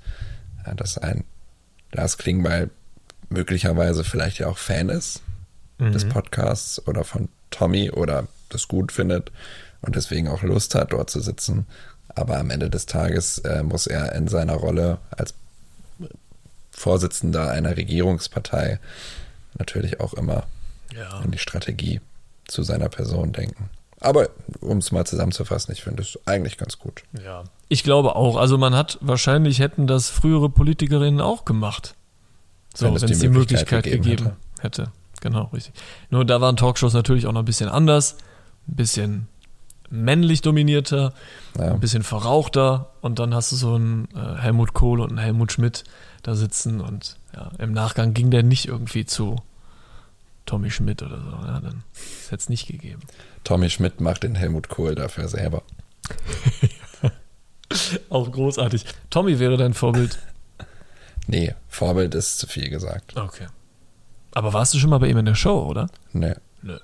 Ja, 0.67 0.75
dass 0.75 0.99
ein 0.99 1.25
Lars 1.93 2.19
Klingbeil 2.19 2.71
möglicherweise 3.31 4.05
vielleicht 4.05 4.39
ja 4.39 4.49
auch 4.49 4.59
Fan 4.59 4.91
ist 4.91 5.23
mhm. 5.79 5.93
des 5.93 6.07
Podcasts 6.07 6.87
oder 6.87 7.05
von 7.05 7.29
Tommy 7.51 7.91
oder 7.91 8.29
das 8.51 8.69
gut 8.69 8.93
findet 8.93 9.33
und 9.81 9.97
deswegen 9.97 10.29
auch 10.29 10.43
Lust 10.43 10.75
hat, 10.75 10.93
dort 10.93 11.11
zu 11.11 11.21
sitzen. 11.21 11.67
Aber 12.09 12.39
am 12.39 12.51
Ende 12.51 12.69
des 12.69 12.87
Tages 12.87 13.39
äh, 13.39 13.63
muss 13.63 13.87
er 13.87 14.13
in 14.13 14.29
seiner 14.29 14.55
Rolle 14.55 14.99
als 15.11 15.33
Vorsitzender 16.81 17.51
einer 17.51 17.77
Regierungspartei 17.77 18.81
natürlich 19.59 20.01
auch 20.01 20.15
immer 20.15 20.45
ja. 20.97 21.11
an 21.11 21.31
die 21.31 21.39
Strategie 21.39 22.01
zu 22.49 22.63
seiner 22.63 22.89
Person 22.89 23.33
denken. 23.33 23.69
Aber 24.01 24.31
um 24.63 24.79
es 24.79 24.91
mal 24.91 25.05
zusammenzufassen, 25.05 25.73
ich 25.75 25.83
finde 25.83 26.03
es 26.03 26.19
eigentlich 26.25 26.57
ganz 26.57 26.79
gut. 26.79 27.03
Ja, 27.23 27.45
ich 27.69 27.85
glaube 27.85 28.17
auch. 28.17 28.39
Also 28.39 28.57
man 28.57 28.75
hat 28.75 28.97
wahrscheinlich 29.03 29.59
hätten 29.59 29.87
das 29.87 30.09
frühere 30.09 30.49
Politikerinnen 30.49 31.21
auch 31.21 31.45
gemacht. 31.45 31.97
So, 32.75 32.87
wenn 32.87 32.97
es 32.97 33.05
die, 33.05 33.19
die 33.19 33.29
Möglichkeit, 33.29 33.85
gegeben, 33.85 34.03
gegeben 34.03 34.31
hätte. 34.61 34.85
hätte. 34.85 34.93
Genau, 35.21 35.51
richtig. 35.53 35.75
Nur 36.09 36.25
da 36.25 36.41
waren 36.41 36.57
Talkshows 36.57 36.95
natürlich 36.95 37.27
auch 37.27 37.33
noch 37.33 37.43
ein 37.43 37.45
bisschen 37.45 37.69
anders, 37.69 38.17
ein 38.69 38.77
bisschen 38.77 39.29
männlich 39.91 40.41
dominierter, 40.41 41.13
ja. 41.59 41.75
ein 41.75 41.81
bisschen 41.81 42.05
verrauchter 42.05 42.91
und 43.03 43.19
dann 43.19 43.35
hast 43.35 43.53
du 43.53 43.57
so 43.57 43.75
einen 43.75 44.09
äh, 44.15 44.41
Helmut 44.41 44.73
Kohl 44.73 45.01
und 45.01 45.11
einen 45.11 45.19
Helmut 45.19 45.53
Schmidt, 45.53 45.85
da 46.23 46.35
sitzen 46.35 46.81
und 46.81 47.17
ja, 47.35 47.51
im 47.59 47.73
Nachgang 47.73 48.15
ging 48.15 48.31
der 48.31 48.43
nicht 48.43 48.67
irgendwie 48.67 49.05
zu 49.05 49.37
Tommy 50.47 50.71
Schmidt 50.71 51.03
oder 51.03 51.21
so. 51.21 51.31
Ja, 51.31 51.61
dann 51.61 51.85
hätte 52.25 52.37
es 52.37 52.49
nicht 52.49 52.67
gegeben. 52.67 53.01
Tommy 53.45 53.71
Schmidt 53.71 54.01
macht 54.01 54.23
den 54.23 54.35
Helmut 54.35 54.69
Kohl 54.69 54.95
dafür 54.95 55.29
selber. 55.29 55.63
Auch 58.11 58.31
großartig. 58.31 58.85
Tommy 59.11 59.39
wäre 59.39 59.57
dein 59.57 59.75
Vorbild? 59.75 60.19
Nee, 61.27 61.55
Vorbild 61.69 62.17
ist 62.17 62.39
zu 62.39 62.49
viel 62.49 62.71
gesagt. 62.71 63.17
Okay. 63.17 63.47
Aber 64.33 64.53
warst 64.53 64.75
du 64.75 64.79
schon 64.79 64.91
mal 64.91 64.99
bei 64.99 65.07
ihm 65.07 65.19
in 65.19 65.27
der 65.27 65.37
Show, 65.37 65.65
oder? 65.65 65.89
Nee. 66.13 66.35
Nö. 66.63 66.77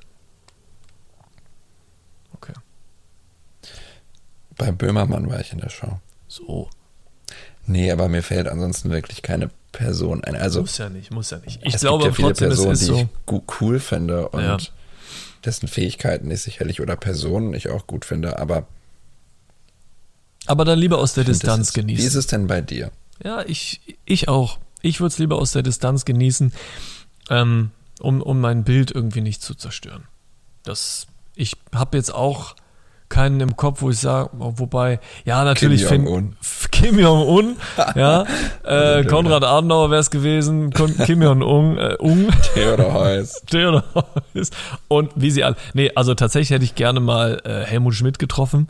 Okay. 2.34 2.52
Bei 4.56 4.70
Böhmermann 4.70 5.28
war 5.28 5.40
ich 5.40 5.52
in 5.52 5.58
der 5.58 5.70
Show. 5.70 5.98
So. 6.28 6.70
Nee, 7.66 7.90
aber 7.90 8.08
mir 8.08 8.22
fällt 8.22 8.48
ansonsten 8.48 8.90
wirklich 8.90 9.22
keine 9.22 9.50
Person 9.72 10.24
ein. 10.24 10.36
Also, 10.36 10.60
muss 10.60 10.78
ja 10.78 10.88
nicht, 10.88 11.10
muss 11.10 11.30
ja 11.30 11.38
nicht. 11.38 11.60
Ich 11.62 11.74
es 11.74 11.80
glaube 11.80 12.04
gibt 12.04 12.12
ja 12.12 12.16
viele 12.16 12.28
trotzdem, 12.28 12.48
Personen, 12.48 12.78
die 12.78 12.84
so. 12.84 13.08
ich 13.36 13.60
cool 13.60 13.80
finde 13.80 14.28
und 14.28 14.42
ja. 14.42 14.56
dessen 15.44 15.68
Fähigkeiten 15.68 16.30
ich 16.30 16.42
sicherlich 16.42 16.80
oder 16.80 16.96
Personen 16.96 17.52
ich 17.54 17.68
auch 17.68 17.86
gut 17.86 18.04
finde, 18.04 18.38
aber. 18.38 18.66
Aber 20.46 20.64
dann 20.64 20.78
lieber 20.78 20.98
aus 20.98 21.14
der 21.14 21.24
Distanz 21.24 21.68
ist, 21.68 21.74
genießen. 21.74 22.02
Wie 22.02 22.06
ist 22.06 22.14
es 22.14 22.28
denn 22.28 22.46
bei 22.46 22.60
dir? 22.60 22.92
Ja, 23.22 23.42
ich, 23.44 23.80
ich 24.04 24.28
auch. 24.28 24.58
Ich 24.80 25.00
würde 25.00 25.12
es 25.12 25.18
lieber 25.18 25.36
aus 25.36 25.52
der 25.52 25.62
Distanz 25.62 26.04
genießen, 26.04 26.52
ähm, 27.30 27.70
um, 27.98 28.22
um 28.22 28.40
mein 28.40 28.62
Bild 28.62 28.92
irgendwie 28.92 29.22
nicht 29.22 29.42
zu 29.42 29.54
zerstören. 29.54 30.04
Das, 30.62 31.06
ich 31.34 31.56
habe 31.74 31.96
jetzt 31.96 32.14
auch 32.14 32.54
keinen 33.08 33.40
im 33.40 33.56
Kopf, 33.56 33.82
wo 33.82 33.90
ich 33.90 33.98
sage, 33.98 34.30
wobei, 34.32 35.00
ja, 35.24 35.44
natürlich 35.44 35.86
Kim 35.86 36.04
Jong-un. 36.04 36.36
Kim 36.70 36.98
Jong-un, 36.98 37.56
ja, 37.94 38.24
äh, 38.64 39.04
Konrad 39.04 39.44
Adenauer 39.44 39.90
wäre 39.90 40.00
es 40.00 40.10
gewesen, 40.10 40.70
Kim 40.70 41.22
Jong-un, 41.22 41.78
äh, 41.78 41.96
Ung, 41.98 42.28
Theodor 42.54 42.92
Heuss. 42.94 43.42
Theodor 43.46 43.84
Heuss. 43.94 44.50
Und 44.88 45.12
wie 45.14 45.30
sie 45.30 45.44
alle, 45.44 45.56
nee, 45.74 45.90
also 45.94 46.14
tatsächlich 46.14 46.50
hätte 46.50 46.64
ich 46.64 46.74
gerne 46.74 47.00
mal 47.00 47.40
äh, 47.44 47.64
Helmut 47.64 47.94
Schmidt 47.94 48.18
getroffen, 48.18 48.68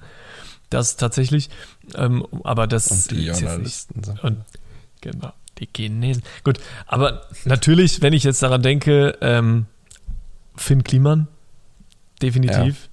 das 0.71 0.97
tatsächlich, 0.97 1.49
ähm, 1.95 2.27
aber 2.45 2.67
das 2.67 2.91
Und 2.91 3.11
die 3.13 3.29
ist 3.29 3.41
jetzt 3.41 3.59
nicht, 3.59 4.23
und, 4.23 4.45
genau, 5.01 5.33
die 5.59 5.69
Chinesen, 5.75 6.23
gut, 6.45 6.59
aber 6.87 7.23
natürlich, 7.45 8.03
wenn 8.03 8.13
ich 8.13 8.25
jetzt 8.25 8.43
daran 8.43 8.63
denke, 8.63 9.17
ähm, 9.23 9.67
Finn 10.57 10.85
Kliman, 10.85 11.29
definitiv, 12.21 12.89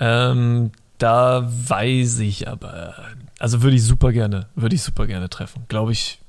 ähm, 0.00 0.72
da 0.98 1.48
weiß 1.48 2.20
ich 2.20 2.48
aber, 2.48 2.94
also 3.38 3.62
würde 3.62 3.76
ich 3.76 3.84
super 3.84 4.12
gerne, 4.12 4.46
würde 4.54 4.74
ich 4.74 4.82
super 4.82 5.06
gerne 5.06 5.28
treffen. 5.28 5.64
Glaube 5.68 5.92
ich, 5.92 6.20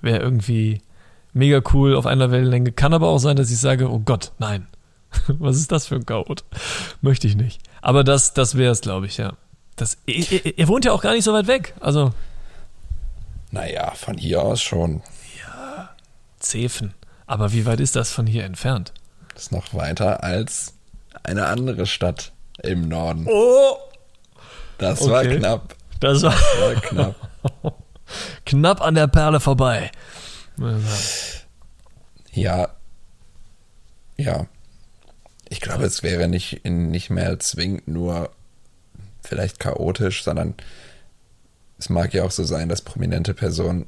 wäre 0.00 0.18
irgendwie 0.18 0.82
mega 1.32 1.60
cool 1.72 1.94
auf 1.94 2.06
einer 2.06 2.30
Wellenlänge. 2.30 2.72
Kann 2.72 2.94
aber 2.94 3.08
auch 3.08 3.18
sein, 3.18 3.36
dass 3.36 3.50
ich 3.50 3.58
sage, 3.58 3.90
oh 3.90 4.00
Gott, 4.00 4.32
nein. 4.38 4.66
Was 5.28 5.56
ist 5.56 5.72
das 5.72 5.86
für 5.86 5.94
ein 5.94 6.06
Code? 6.06 6.42
Möchte 7.00 7.26
ich 7.26 7.36
nicht. 7.36 7.60
Aber 7.80 8.04
das, 8.04 8.34
das 8.34 8.56
wäre 8.56 8.72
es, 8.72 8.80
glaube 8.80 9.06
ich, 9.06 9.16
ja. 9.16 9.32
Das, 9.76 9.96
ihr, 10.06 10.30
ihr, 10.32 10.58
ihr 10.58 10.68
wohnt 10.68 10.84
ja 10.84 10.92
auch 10.92 11.02
gar 11.02 11.12
nicht 11.12 11.24
so 11.24 11.32
weit 11.32 11.46
weg. 11.46 11.74
Also 11.80 12.12
Naja, 13.50 13.92
von 13.92 14.18
hier 14.18 14.42
aus 14.42 14.60
schon. 14.60 15.02
Zefen. 16.38 16.94
Aber 17.26 17.52
wie 17.52 17.66
weit 17.66 17.80
ist 17.80 17.96
das 17.96 18.10
von 18.10 18.26
hier 18.26 18.44
entfernt? 18.44 18.92
Das 19.34 19.44
ist 19.44 19.52
noch 19.52 19.74
weiter 19.74 20.22
als 20.22 20.74
eine 21.22 21.46
andere 21.46 21.86
Stadt 21.86 22.32
im 22.62 22.88
Norden. 22.88 23.26
Oh! 23.28 23.76
Das 24.78 25.02
Okay. 25.02 25.10
war 25.10 25.24
knapp. 25.24 25.74
Das 26.00 26.22
war 26.22 26.30
Das 26.32 26.60
war 26.60 26.74
knapp. 26.80 27.14
knapp 28.46 28.80
an 28.80 28.94
der 28.94 29.08
Perle 29.08 29.40
vorbei. 29.40 29.90
Ja. 32.32 32.68
Ja. 34.16 34.46
Ich 35.48 35.60
glaube, 35.60 35.84
es 35.84 36.02
wäre 36.02 36.28
nicht, 36.28 36.64
nicht 36.64 37.10
mehr 37.10 37.38
zwingend 37.38 37.88
nur 37.88 38.30
vielleicht 39.22 39.58
chaotisch, 39.60 40.22
sondern 40.24 40.54
es 41.78 41.88
mag 41.88 42.12
ja 42.12 42.24
auch 42.24 42.30
so 42.30 42.44
sein, 42.44 42.68
dass 42.68 42.82
prominente 42.82 43.34
Personen 43.34 43.86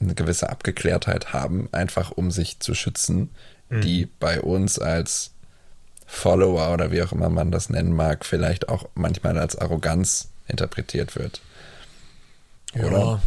eine 0.00 0.14
gewisse 0.14 0.50
Abgeklärtheit 0.50 1.32
haben, 1.32 1.68
einfach 1.72 2.10
um 2.10 2.30
sich 2.30 2.58
zu 2.60 2.74
schützen, 2.74 3.30
die 3.70 4.06
bei 4.20 4.40
uns 4.42 4.78
als 4.78 5.32
Follower 6.12 6.72
oder 6.74 6.92
wie 6.92 7.02
auch 7.02 7.10
immer 7.12 7.30
man 7.30 7.50
das 7.50 7.70
nennen 7.70 7.96
mag, 7.96 8.26
vielleicht 8.26 8.68
auch 8.68 8.84
manchmal 8.94 9.38
als 9.38 9.56
Arroganz 9.56 10.28
interpretiert 10.46 11.16
wird. 11.16 11.40
Oder? 12.74 12.90
Ja. 12.98 13.22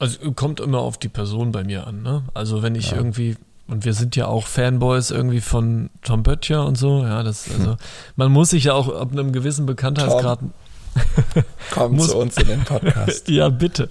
Also 0.00 0.32
kommt 0.32 0.58
immer 0.58 0.80
auf 0.80 0.98
die 0.98 1.08
Person 1.08 1.52
bei 1.52 1.62
mir 1.62 1.86
an, 1.86 2.02
ne? 2.02 2.24
Also 2.34 2.62
wenn 2.62 2.74
ich 2.74 2.92
irgendwie, 2.92 3.36
und 3.68 3.84
wir 3.84 3.94
sind 3.94 4.16
ja 4.16 4.26
auch 4.26 4.46
Fanboys 4.48 5.10
irgendwie 5.12 5.40
von 5.40 5.88
Tom 6.02 6.24
Böttcher 6.24 6.66
und 6.66 6.76
so, 6.76 7.04
ja, 7.04 7.22
das, 7.22 7.48
also, 7.56 7.76
man 8.16 8.32
muss 8.32 8.50
sich 8.50 8.64
ja 8.64 8.74
auch 8.74 8.88
ab 8.94 9.12
einem 9.12 9.32
gewissen 9.32 9.64
Bekanntheitsgrad. 9.64 10.40
Kommt 11.70 11.94
Muss- 11.96 12.10
zu 12.10 12.18
uns 12.18 12.36
in 12.38 12.48
den 12.48 12.64
Podcast. 12.64 13.28
Ja, 13.28 13.48
bitte. 13.50 13.88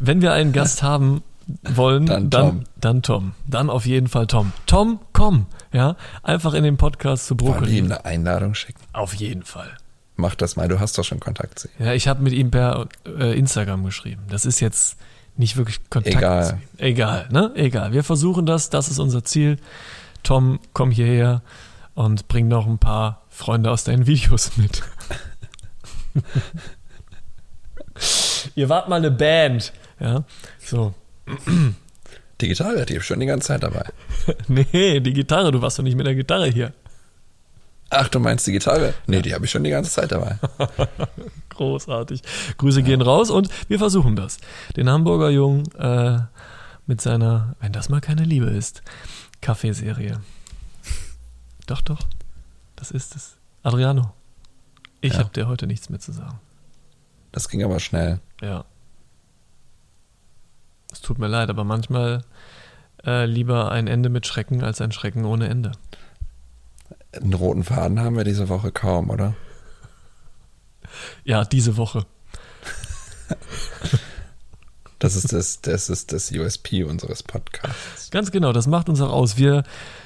Wenn 0.00 0.22
wir 0.22 0.32
einen 0.32 0.52
Gast 0.52 0.82
haben 0.82 1.22
wollen, 1.62 2.06
Dann 2.06 2.30
dann, 2.30 2.46
Tom. 2.50 2.64
dann 2.80 3.02
Tom. 3.02 3.32
Dann 3.46 3.70
auf 3.70 3.86
jeden 3.86 4.08
Fall 4.08 4.26
Tom. 4.26 4.52
Tom, 4.66 5.00
komm, 5.12 5.46
ja, 5.72 5.96
einfach 6.22 6.54
in 6.54 6.62
den 6.64 6.76
Podcast 6.76 7.26
zu 7.26 7.34
wir 7.38 7.46
ihm 7.46 7.52
Brokkoli. 7.52 7.78
eine 7.80 8.04
Einladung 8.04 8.54
schicken? 8.54 8.80
Auf 8.92 9.14
jeden 9.14 9.42
Fall. 9.42 9.70
Mach 10.16 10.34
das 10.34 10.56
mal, 10.56 10.68
du 10.68 10.80
hast 10.80 10.98
doch 10.98 11.04
schon 11.04 11.20
Kontakt 11.20 11.58
zu 11.60 11.68
ihm. 11.68 11.86
Ja, 11.86 11.92
ich 11.92 12.08
habe 12.08 12.22
mit 12.22 12.32
ihm 12.32 12.50
per 12.50 12.88
äh, 13.06 13.38
Instagram 13.38 13.84
geschrieben. 13.84 14.22
Das 14.28 14.44
ist 14.44 14.60
jetzt 14.60 14.98
nicht 15.36 15.56
wirklich 15.56 15.78
Kontakt. 15.90 16.16
Egal. 16.16 16.44
zu 16.46 16.52
ihm. 16.54 16.60
Egal, 16.78 17.28
ne? 17.30 17.52
Egal. 17.54 17.92
Wir 17.92 18.02
versuchen 18.02 18.44
das. 18.44 18.68
Das 18.70 18.88
ist 18.88 18.98
unser 18.98 19.22
Ziel. 19.24 19.58
Tom, 20.24 20.58
komm 20.72 20.90
hierher 20.90 21.42
und 21.94 22.26
bring 22.26 22.48
noch 22.48 22.66
ein 22.66 22.78
paar 22.78 23.22
Freunde 23.28 23.70
aus 23.70 23.84
deinen 23.84 24.06
Videos 24.08 24.56
mit. 24.56 24.82
Ihr 28.56 28.68
wart 28.68 28.88
mal 28.88 28.96
eine 28.96 29.10
Band. 29.10 29.72
Ja, 30.00 30.24
so. 30.60 30.94
Die 32.40 32.48
Gitarre, 32.48 32.86
die 32.86 32.94
ist 32.94 33.04
schon 33.06 33.20
die 33.20 33.26
ganze 33.26 33.48
Zeit 33.48 33.62
dabei. 33.62 33.84
Nee, 34.48 35.00
die 35.00 35.12
Gitarre. 35.12 35.50
Du 35.52 35.60
warst 35.62 35.78
doch 35.78 35.82
nicht 35.82 35.96
mit 35.96 36.06
der 36.06 36.14
Gitarre 36.14 36.48
hier. 36.48 36.72
Ach, 37.90 38.08
du 38.08 38.20
meinst 38.20 38.46
die 38.46 38.52
Gitarre? 38.52 38.92
Nee, 39.06 39.22
die 39.22 39.34
habe 39.34 39.44
ich 39.46 39.50
schon 39.50 39.64
die 39.64 39.70
ganze 39.70 39.90
Zeit 39.90 40.12
dabei. 40.12 40.38
Großartig. 41.50 42.22
Grüße 42.58 42.82
gehen 42.82 43.00
raus 43.00 43.30
und 43.30 43.48
wir 43.68 43.78
versuchen 43.78 44.14
das. 44.14 44.36
Den 44.76 44.88
Hamburger 44.90 45.30
Jungen 45.30 45.64
äh, 45.74 46.18
mit 46.86 47.00
seiner, 47.00 47.56
wenn 47.60 47.72
das 47.72 47.88
mal 47.88 48.00
keine 48.00 48.24
Liebe 48.24 48.46
ist, 48.46 48.82
Kaffeeserie. 49.40 50.20
Doch, 51.66 51.80
doch. 51.80 52.00
Das 52.76 52.90
ist 52.90 53.16
es. 53.16 53.36
Adriano, 53.62 54.12
ich 55.00 55.14
Ja. 55.14 55.20
habe 55.20 55.30
dir 55.30 55.48
heute 55.48 55.66
nichts 55.66 55.88
mehr 55.90 55.98
zu 56.00 56.12
sagen. 56.12 56.38
Das 57.32 57.48
ging 57.48 57.64
aber 57.64 57.80
schnell. 57.80 58.20
Ja. 58.40 58.64
Es 60.92 61.00
tut 61.00 61.18
mir 61.18 61.28
leid, 61.28 61.50
aber 61.50 61.64
manchmal 61.64 62.24
äh, 63.04 63.26
lieber 63.26 63.70
ein 63.70 63.86
Ende 63.86 64.08
mit 64.08 64.26
Schrecken 64.26 64.62
als 64.62 64.80
ein 64.80 64.92
Schrecken 64.92 65.24
ohne 65.24 65.48
Ende. 65.48 65.72
Einen 67.12 67.34
roten 67.34 67.64
Faden 67.64 68.00
haben 68.00 68.16
wir 68.16 68.24
diese 68.24 68.48
Woche 68.48 68.72
kaum, 68.72 69.10
oder? 69.10 69.34
Ja, 71.24 71.44
diese 71.44 71.76
Woche. 71.76 72.06
Das 74.98 75.14
ist 75.14 75.32
das, 75.32 75.60
das 75.60 75.88
ist 75.90 76.12
das 76.12 76.32
USP 76.32 76.82
unseres 76.82 77.22
Podcasts. 77.22 78.10
Ganz 78.10 78.32
genau, 78.32 78.52
das 78.52 78.66
macht 78.66 78.88
uns 78.88 79.00
auch 79.00 79.12
aus. 79.12 79.36
Wir 79.36 79.62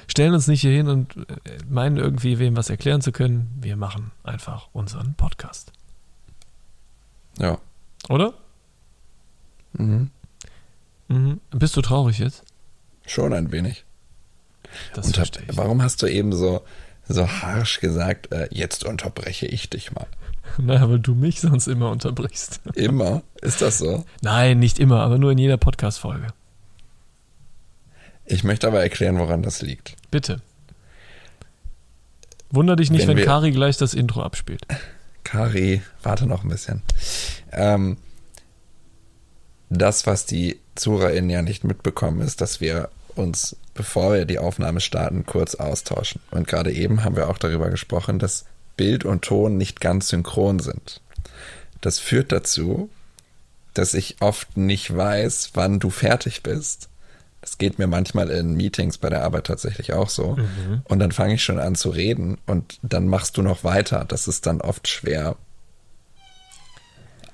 stellen 0.07 0.35
uns 0.35 0.47
nicht 0.47 0.61
hier 0.61 0.71
hin 0.71 0.87
und 0.87 1.17
äh, 1.17 1.23
meinen 1.67 1.97
irgendwie 1.97 2.37
wem 2.37 2.55
was 2.55 2.69
erklären 2.69 3.01
zu 3.01 3.11
können. 3.11 3.49
Wir 3.59 3.75
machen 3.75 4.11
einfach 4.23 4.69
unseren 4.71 5.15
Podcast. 5.15 5.71
Ja. 7.39 7.57
Oder? 8.07 8.35
Mhm. 9.73 10.11
Mhm. 11.13 11.41
Bist 11.51 11.77
du 11.77 11.81
traurig 11.81 12.19
jetzt? 12.19 12.43
Schon 13.05 13.33
ein 13.33 13.51
wenig. 13.51 13.85
Das 14.93 15.07
Unter 15.07 15.17
verstehe 15.17 15.43
ich. 15.49 15.57
warum 15.57 15.81
hast 15.83 16.01
du 16.01 16.07
eben 16.07 16.33
so, 16.33 16.63
so 17.07 17.27
harsch 17.27 17.79
gesagt, 17.79 18.31
äh, 18.31 18.47
jetzt 18.51 18.83
unterbreche 18.83 19.45
ich 19.45 19.69
dich 19.69 19.91
mal? 19.91 20.07
Naja, 20.57 20.87
weil 20.87 20.99
du 20.99 21.15
mich 21.15 21.41
sonst 21.41 21.65
immer 21.67 21.89
unterbrichst. 21.89 22.61
Immer? 22.75 23.23
Ist 23.41 23.61
das 23.63 23.79
so? 23.79 24.05
Nein, 24.21 24.59
nicht 24.59 24.77
immer, 24.77 25.01
aber 25.01 25.17
nur 25.17 25.31
in 25.31 25.39
jeder 25.39 25.57
Podcast-Folge. 25.57 26.27
Ich 28.25 28.43
möchte 28.43 28.67
aber 28.67 28.81
erklären, 28.81 29.17
woran 29.17 29.41
das 29.41 29.63
liegt. 29.63 29.95
Bitte. 30.11 30.41
Wunder 32.51 32.75
dich 32.75 32.91
nicht, 32.91 33.07
Wenn 33.07 33.17
wenn, 33.17 33.25
Kari 33.25 33.51
gleich 33.51 33.77
das 33.77 33.95
Intro 33.95 34.21
abspielt. 34.21 34.67
Kari, 35.23 35.81
warte 36.03 36.27
noch 36.27 36.43
ein 36.43 36.49
bisschen. 36.49 36.83
Ähm, 37.51 37.97
das, 39.71 40.05
was 40.05 40.27
die 40.27 40.59
ZuhörerInnen 40.75 41.29
ja 41.29 41.41
nicht 41.41 41.63
mitbekommen, 41.63 42.21
ist, 42.21 42.41
dass 42.41 42.61
wir 42.61 42.89
uns, 43.15 43.55
bevor 43.73 44.13
wir 44.13 44.25
die 44.25 44.39
Aufnahme 44.39 44.79
starten, 44.79 45.25
kurz 45.25 45.55
austauschen. 45.55 46.21
Und 46.31 46.47
gerade 46.47 46.71
eben 46.71 47.03
haben 47.03 47.15
wir 47.15 47.29
auch 47.29 47.37
darüber 47.37 47.69
gesprochen, 47.69 48.19
dass 48.19 48.45
Bild 48.75 49.05
und 49.05 49.23
Ton 49.23 49.57
nicht 49.57 49.81
ganz 49.81 50.09
synchron 50.09 50.59
sind. 50.59 51.01
Das 51.81 51.99
führt 51.99 52.31
dazu, 52.31 52.89
dass 53.73 53.93
ich 53.93 54.17
oft 54.21 54.57
nicht 54.57 54.95
weiß, 54.95 55.51
wann 55.53 55.79
du 55.79 55.89
fertig 55.89 56.43
bist. 56.43 56.89
Das 57.41 57.57
geht 57.57 57.77
mir 57.77 57.87
manchmal 57.87 58.29
in 58.29 58.53
Meetings 58.53 58.97
bei 58.97 59.09
der 59.09 59.23
Arbeit 59.23 59.47
tatsächlich 59.47 59.93
auch 59.93 60.09
so. 60.09 60.37
Und 60.85 60.99
dann 60.99 61.11
fange 61.11 61.33
ich 61.33 61.43
schon 61.43 61.59
an 61.59 61.75
zu 61.75 61.89
reden 61.89 62.37
und 62.45 62.79
dann 62.83 63.07
machst 63.07 63.37
du 63.37 63.41
noch 63.41 63.63
weiter. 63.63 64.05
Das 64.07 64.27
ist 64.27 64.45
dann 64.45 64.61
oft 64.61 64.87
schwer 64.87 65.35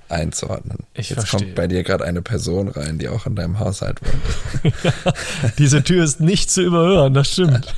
einzuordnen. 0.09 0.79
Ich 0.93 1.09
Jetzt 1.09 1.27
verstehe. 1.27 1.39
kommt 1.39 1.55
bei 1.55 1.67
dir 1.67 1.83
gerade 1.83 2.03
eine 2.05 2.21
Person 2.21 2.67
rein, 2.67 2.97
die 2.97 3.09
auch 3.09 3.25
in 3.25 3.35
deinem 3.35 3.59
Haushalt 3.59 3.99
wohnt. 4.01 4.73
Diese 5.57 5.83
Tür 5.83 6.03
ist 6.03 6.19
nicht 6.19 6.51
zu 6.51 6.61
überhören, 6.61 7.13
das 7.13 7.31
stimmt. 7.31 7.73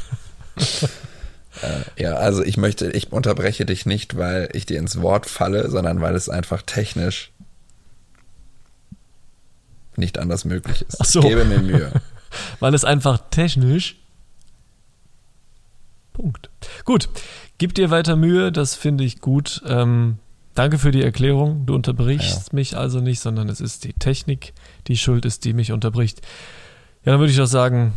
Ja, 1.95 2.13
also 2.13 2.43
ich 2.43 2.57
möchte, 2.57 2.89
ich 2.91 3.11
unterbreche 3.11 3.65
dich 3.65 3.85
nicht, 3.85 4.17
weil 4.17 4.49
ich 4.53 4.65
dir 4.65 4.79
ins 4.79 4.99
Wort 5.01 5.27
falle, 5.27 5.69
sondern 5.69 6.01
weil 6.01 6.15
es 6.15 6.27
einfach 6.27 6.63
technisch 6.63 7.31
nicht 9.95 10.17
anders 10.17 10.45
möglich 10.45 10.81
ist. 10.87 10.97
Ach 10.99 11.05
so. 11.05 11.19
Ich 11.19 11.27
gebe 11.27 11.45
mir 11.45 11.59
Mühe. 11.59 11.91
Weil 12.59 12.73
es 12.73 12.85
einfach 12.85 13.19
technisch. 13.29 13.97
Punkt. 16.13 16.49
Gut. 16.85 17.09
Gib 17.57 17.75
dir 17.75 17.91
weiter 17.91 18.15
Mühe, 18.15 18.51
das 18.51 18.75
finde 18.75 19.03
ich 19.03 19.19
gut. 19.19 19.61
Ähm, 19.67 20.17
danke 20.55 20.77
für 20.77 20.91
die 20.91 21.03
Erklärung. 21.03 21.65
Du 21.65 21.75
unterbrichst 21.75 22.53
mich 22.53 22.77
also 22.77 22.99
nicht, 22.99 23.19
sondern 23.19 23.49
es 23.49 23.61
ist 23.61 23.83
die 23.83 23.93
Technik, 23.93 24.53
die 24.87 24.97
schuld 24.97 25.25
ist, 25.25 25.45
die 25.45 25.53
mich 25.53 25.71
unterbricht. 25.71 26.21
Ja, 27.03 27.13
dann 27.13 27.19
würde 27.19 27.31
ich 27.31 27.37
doch 27.37 27.45
sagen. 27.47 27.93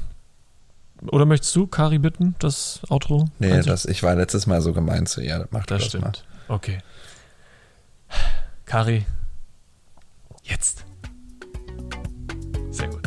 Oder 1.11 1.27
möchtest 1.27 1.55
du, 1.57 1.67
Kari, 1.67 1.99
bitten, 1.99 2.35
das 2.39 2.81
Outro? 2.89 3.27
Nee, 3.39 3.53
einzu- 3.53 3.67
das, 3.67 3.85
ich 3.85 4.03
war 4.03 4.15
letztes 4.15 4.47
Mal 4.47 4.63
so 4.63 4.73
gemein 4.73 5.05
zu 5.07 5.21
ihr. 5.21 5.47
Mach 5.51 5.67
das 5.67 5.83
das 5.91 6.01
mal. 6.01 6.11
stimmt. 6.13 6.25
Okay. 6.49 6.79
Kari, 8.65 9.05
jetzt. 10.45 10.85
Sehr 12.71 12.89
gut. 12.89 13.03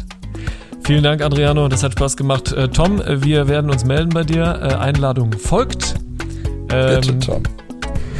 Vielen 0.83 1.03
Dank, 1.03 1.21
Adriano. 1.23 1.67
Das 1.67 1.81
hat 1.83 1.93
Spaß 1.93 2.15
gemacht. 2.17 2.51
Äh, 2.51 2.69
Tom, 2.69 2.99
wir 3.05 3.47
werden 3.47 3.71
uns 3.71 3.83
melden 3.83 4.09
bei 4.09 4.23
dir. 4.23 4.43
Äh, 4.43 4.75
Einladung 4.75 5.33
folgt. 5.33 5.95
Ähm, 6.69 7.01
Bitte, 7.01 7.19
Tom. 7.19 7.43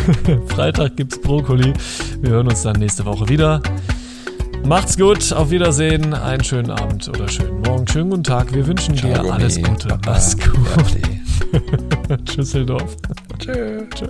Freitag 0.48 0.96
gibt's 0.96 1.20
Brokkoli. 1.20 1.74
Wir 2.22 2.32
hören 2.32 2.48
uns 2.48 2.64
dann 2.64 2.78
nächste 2.78 3.06
Woche 3.06 3.28
wieder. 3.30 3.62
Macht's 4.66 4.98
gut, 4.98 5.32
auf 5.32 5.50
Wiedersehen, 5.50 6.14
einen 6.14 6.44
schönen 6.44 6.72
Abend 6.72 7.08
oder 7.08 7.28
schönen 7.30 7.62
Morgen, 7.62 7.88
schönen 7.88 8.10
guten 8.10 8.24
Tag. 8.24 8.54
Wir 8.54 8.68
wünschen 8.68 8.98
Ciao, 8.98 9.24
dir 9.24 9.34
alles 9.34 9.62
Gute. 9.62 9.98
Mach's 10.06 10.36
gut. 10.38 12.26
Tschüsseldorf. 12.26 12.98
Tschö. 13.40 13.88
Tschö. 13.96 14.08